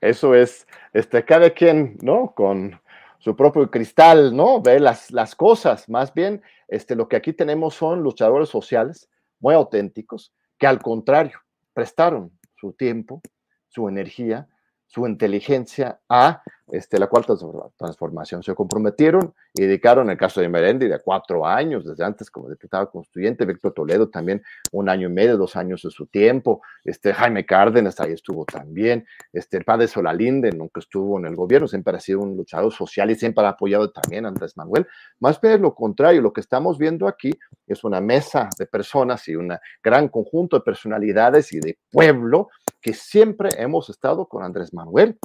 eso 0.00 0.34
es, 0.34 0.66
este, 0.94 1.22
cada 1.26 1.50
quien, 1.50 1.98
¿no? 2.00 2.32
Con 2.34 2.80
su 3.18 3.34
propio 3.36 3.70
cristal, 3.70 4.34
¿no? 4.34 4.60
Ve 4.60 4.80
las, 4.80 5.10
las 5.10 5.34
cosas. 5.34 5.88
Más 5.88 6.14
bien, 6.14 6.42
este, 6.68 6.94
lo 6.94 7.08
que 7.08 7.16
aquí 7.16 7.32
tenemos 7.32 7.74
son 7.74 8.02
luchadores 8.02 8.48
sociales 8.48 9.08
muy 9.40 9.54
auténticos 9.54 10.32
que 10.58 10.66
al 10.66 10.82
contrario, 10.82 11.38
prestaron 11.72 12.36
su 12.56 12.72
tiempo, 12.72 13.22
su 13.68 13.88
energía, 13.88 14.48
su 14.86 15.06
inteligencia 15.06 16.00
a 16.08 16.42
este, 16.72 16.98
la 16.98 17.06
cuarta 17.06 17.34
transformación. 17.76 18.42
Se 18.42 18.54
comprometieron 18.54 19.34
y 19.54 19.62
dedicaron, 19.62 20.10
el 20.10 20.16
caso 20.16 20.40
de 20.40 20.48
Merendi, 20.48 20.88
de 20.88 20.98
cuatro 21.00 21.46
años, 21.46 21.84
desde 21.84 22.04
antes 22.04 22.30
como 22.30 22.48
diputado 22.48 22.90
constituyente, 22.90 23.44
Víctor 23.44 23.72
Toledo 23.72 24.08
también 24.08 24.42
un 24.72 24.88
año 24.88 25.08
y 25.08 25.12
medio, 25.12 25.36
dos 25.36 25.56
años 25.56 25.82
de 25.82 25.90
su 25.90 26.06
tiempo, 26.06 26.60
este, 26.84 27.12
Jaime 27.14 27.46
Cárdenas 27.46 28.00
ahí 28.00 28.12
estuvo 28.12 28.44
también, 28.44 29.06
este, 29.32 29.56
el 29.56 29.64
padre 29.64 29.88
Solalinde 29.88 30.50
nunca 30.52 30.80
estuvo 30.80 31.18
en 31.18 31.26
el 31.26 31.36
gobierno, 31.36 31.68
siempre 31.68 31.96
ha 31.96 32.00
sido 32.00 32.20
un 32.20 32.36
luchador 32.36 32.72
social 32.72 33.10
y 33.10 33.14
siempre 33.14 33.44
ha 33.44 33.50
apoyado 33.50 33.90
también 33.90 34.24
a 34.24 34.28
Andrés 34.28 34.56
Manuel. 34.56 34.86
Más 35.20 35.40
bien 35.40 35.62
lo 35.62 35.74
contrario, 35.74 36.22
lo 36.22 36.32
que 36.32 36.40
estamos 36.40 36.78
viendo 36.78 37.08
aquí 37.08 37.30
es 37.66 37.84
una 37.84 38.00
mesa 38.00 38.48
de 38.58 38.66
personas 38.66 39.26
y 39.28 39.36
un 39.36 39.56
gran 39.82 40.08
conjunto 40.08 40.56
de 40.56 40.62
personalidades 40.62 41.52
y 41.52 41.60
de 41.60 41.78
pueblo 41.90 42.48
que 42.80 42.92
siempre 42.94 43.50
hemos 43.58 43.90
estado 43.90 44.26
con 44.26 44.42
Andrés 44.42 44.72
Manuel. 44.72 45.18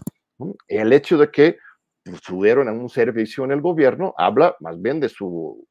El 0.68 0.94
hecho 0.94 1.18
de 1.18 1.32
que 1.32 1.58
tuvieron 2.26 2.68
un 2.70 2.90
servicio 2.90 3.44
en 3.46 3.52
el 3.52 3.62
gobierno 3.62 4.14
habla 4.18 4.56
más 4.60 4.82
bien 4.82 5.00
de 5.00 5.10
su 5.10 5.66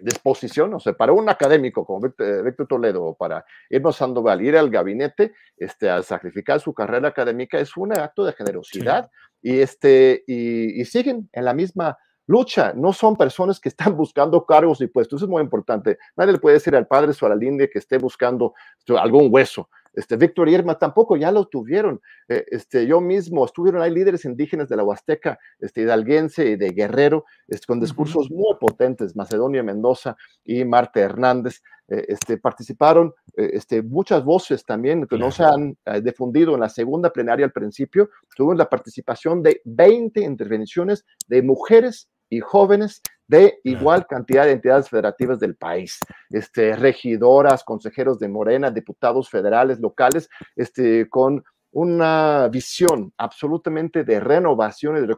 disposición, 0.00 0.74
o 0.74 0.80
sea, 0.80 0.92
para 0.94 1.12
un 1.12 1.28
académico 1.28 1.84
como 1.84 2.00
Víctor, 2.00 2.66
Toledo 2.68 3.04
o 3.04 3.14
para 3.14 3.44
Irma 3.70 3.92
Sandoval 3.92 4.42
ir 4.42 4.56
al 4.56 4.70
gabinete 4.70 5.32
este, 5.56 5.88
a 5.88 6.02
sacrificar 6.02 6.60
su 6.60 6.72
carrera 6.72 7.08
académica 7.08 7.58
es 7.58 7.76
un 7.76 7.92
acto 7.92 8.24
de 8.24 8.32
generosidad 8.32 9.10
y, 9.40 9.60
este, 9.60 10.24
y, 10.26 10.84
siguen 10.84 11.28
en 11.32 11.44
la 11.44 11.54
misma 11.54 11.98
lucha, 12.26 12.72
no 12.74 12.92
son 12.92 13.16
personas 13.16 13.60
que 13.60 13.68
están 13.68 13.96
buscando 13.96 14.44
cargos 14.46 14.80
y 14.80 14.86
puestos, 14.86 15.18
eso 15.18 15.26
es 15.26 15.30
muy 15.30 15.42
importante. 15.42 15.98
Nadie 16.16 16.32
le 16.32 16.38
puede 16.38 16.54
decir 16.54 16.74
al 16.74 16.86
padre 16.86 17.12
o 17.20 17.26
a 17.26 17.28
la 17.28 17.34
línea 17.34 17.68
que 17.68 17.78
esté 17.78 17.98
buscando 17.98 18.54
algún 18.98 19.28
hueso. 19.30 19.68
Este, 19.92 20.16
Víctor 20.16 20.48
Irma 20.48 20.78
tampoco 20.78 21.16
ya 21.16 21.30
lo 21.30 21.46
tuvieron. 21.46 22.00
Eh, 22.28 22.44
este, 22.50 22.86
yo 22.86 23.00
mismo, 23.00 23.44
estuvieron, 23.44 23.82
hay 23.82 23.90
líderes 23.90 24.24
indígenas 24.24 24.68
de 24.68 24.76
la 24.76 24.84
Huasteca, 24.84 25.38
este, 25.58 25.82
hidalguense 25.82 26.50
y 26.50 26.56
de 26.56 26.70
Guerrero, 26.70 27.24
este, 27.48 27.66
con 27.66 27.80
discursos 27.80 28.30
muy 28.30 28.56
potentes, 28.60 29.14
Macedonia 29.16 29.62
Mendoza 29.62 30.16
y 30.44 30.64
Marta 30.64 31.00
Hernández, 31.00 31.62
eh, 31.88 32.06
este, 32.08 32.38
participaron 32.38 33.12
eh, 33.36 33.50
este, 33.54 33.82
muchas 33.82 34.24
voces 34.24 34.64
también 34.64 35.06
que 35.06 35.18
no 35.18 35.30
se 35.30 35.44
han 35.44 35.76
difundido 36.02 36.54
en 36.54 36.60
la 36.60 36.68
segunda 36.68 37.12
plenaria 37.12 37.44
al 37.44 37.52
principio, 37.52 38.10
tuvieron 38.34 38.58
la 38.58 38.68
participación 38.68 39.42
de 39.42 39.60
20 39.64 40.20
intervenciones 40.20 41.04
de 41.28 41.42
mujeres 41.42 42.08
y 42.30 42.40
jóvenes 42.40 43.02
de 43.32 43.60
igual 43.64 44.06
cantidad 44.06 44.44
de 44.44 44.52
entidades 44.52 44.90
federativas 44.90 45.40
del 45.40 45.56
país, 45.56 45.98
este, 46.28 46.76
regidoras, 46.76 47.64
consejeros 47.64 48.18
de 48.18 48.28
Morena, 48.28 48.70
diputados 48.70 49.30
federales, 49.30 49.80
locales, 49.80 50.28
este, 50.54 51.08
con 51.08 51.42
una 51.70 52.48
visión 52.48 53.10
absolutamente 53.16 54.04
de 54.04 54.20
renovación 54.20 54.98
y 54.98 55.00
de 55.00 55.16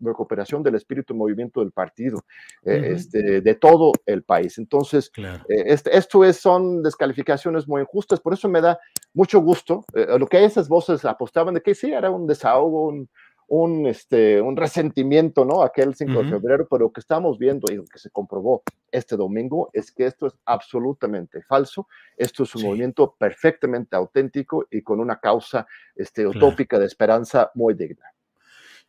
recuperación 0.00 0.64
del 0.64 0.74
espíritu 0.74 1.14
y 1.14 1.16
movimiento 1.16 1.60
del 1.60 1.70
partido, 1.70 2.18
eh, 2.64 2.94
este, 2.96 3.40
de 3.40 3.54
todo 3.54 3.92
el 4.04 4.24
país. 4.24 4.58
Entonces, 4.58 5.12
eh, 5.16 5.38
este, 5.66 5.96
esto 5.96 6.24
es, 6.24 6.38
son 6.38 6.82
descalificaciones 6.82 7.68
muy 7.68 7.82
injustas, 7.82 8.18
por 8.18 8.34
eso 8.34 8.48
me 8.48 8.60
da 8.60 8.76
mucho 9.12 9.40
gusto. 9.40 9.84
Eh, 9.94 10.18
lo 10.18 10.26
que 10.26 10.44
esas 10.44 10.68
voces 10.68 11.04
apostaban 11.04 11.54
de 11.54 11.60
que 11.60 11.76
sí, 11.76 11.92
era 11.92 12.10
un 12.10 12.26
desahogo, 12.26 12.88
un, 12.88 13.08
un, 13.48 13.86
este, 13.86 14.40
un 14.40 14.56
resentimiento, 14.56 15.44
¿no? 15.44 15.62
Aquel 15.62 15.94
5 15.94 16.22
de 16.22 16.30
febrero, 16.30 16.66
pero 16.70 16.84
lo 16.84 16.92
que 16.92 17.00
estamos 17.00 17.38
viendo 17.38 17.72
y 17.72 17.76
lo 17.76 17.84
que 17.84 17.98
se 17.98 18.10
comprobó 18.10 18.62
este 18.90 19.16
domingo 19.16 19.70
es 19.72 19.92
que 19.92 20.06
esto 20.06 20.26
es 20.26 20.34
absolutamente 20.44 21.42
falso. 21.42 21.88
Esto 22.16 22.44
es 22.44 22.54
un 22.54 22.62
movimiento 22.62 23.14
perfectamente 23.18 23.96
auténtico 23.96 24.66
y 24.70 24.82
con 24.82 25.00
una 25.00 25.18
causa 25.20 25.66
este, 25.94 26.26
utópica 26.26 26.78
de 26.78 26.86
esperanza 26.86 27.50
muy 27.54 27.74
digna. 27.74 28.14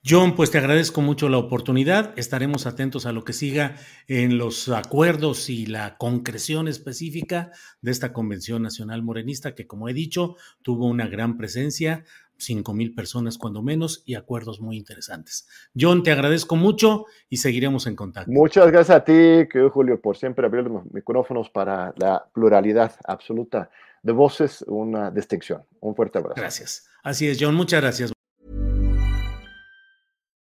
John, 0.08 0.36
pues 0.36 0.52
te 0.52 0.60
agradezco 0.60 1.02
mucho 1.02 1.30
la 1.30 1.40
oportunidad. 1.40 2.14
Estaremos 2.16 2.68
atentos 2.68 3.08
a 3.08 3.12
lo 3.12 3.24
que 3.24 3.34
siga 3.34 3.76
en 4.08 4.38
los 4.38 4.70
acuerdos 4.70 5.50
y 5.50 5.66
la 5.66 5.98
concreción 5.98 6.68
específica 6.68 7.50
de 7.82 7.90
esta 7.90 8.14
Convención 8.14 8.62
Nacional 8.62 9.02
Morenista, 9.02 9.56
que 9.56 9.66
como 9.66 9.90
he 9.90 9.96
dicho, 9.96 10.36
tuvo 10.62 10.86
una 10.86 11.08
gran 11.08 11.38
presencia, 11.38 12.06
cinco 12.38 12.74
mil 12.74 12.94
personas 12.94 13.38
cuando 13.38 13.62
menos 13.62 14.04
y 14.06 14.16
acuerdos 14.16 14.60
muy 14.60 14.78
interesantes. 14.78 15.48
John, 15.80 16.04
te 16.04 16.12
agradezco 16.12 16.56
mucho 16.56 17.06
y 17.30 17.38
seguiremos 17.38 17.88
en 17.88 17.96
contacto. 17.96 18.32
Muchas 18.32 18.68
gracias 18.72 18.98
a 18.98 19.04
ti, 19.04 19.14
querido 19.14 19.70
Julio, 19.70 20.00
por 20.02 20.18
siempre 20.18 20.46
abrir 20.46 20.66
los 20.66 20.86
micrófonos 20.92 21.50
para 21.50 21.94
la 21.98 22.30
pluralidad 22.34 22.94
absoluta 23.06 23.70
de 24.04 24.12
voces, 24.12 24.64
una 24.68 25.10
distinción. 25.12 25.64
Un 25.80 25.96
fuerte 25.96 26.20
abrazo. 26.20 26.40
Gracias. 26.40 26.88
Así 27.04 27.28
es, 27.28 27.38
John, 27.40 27.56
muchas 27.56 27.82
gracias. 27.82 28.12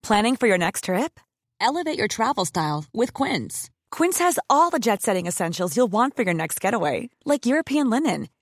Planning 0.03 0.37
for 0.37 0.49
your 0.49 0.59
next 0.59 0.85
trip? 0.85 1.21
Elevate 1.61 1.97
your 1.97 2.09
travel 2.09 2.45
style 2.45 2.85
with 2.93 3.13
Quince. 3.13 3.71
Quince 3.91 4.19
has 4.19 4.39
all 4.49 4.71
the 4.71 4.79
jet 4.79 5.03
setting 5.03 5.27
essentials 5.27 5.77
you'll 5.77 5.91
want 5.91 6.17
for 6.17 6.25
your 6.25 6.35
next 6.35 6.61
getaway, 6.61 7.11
like 7.25 7.47
European 7.47 7.91
linen, 7.91 8.29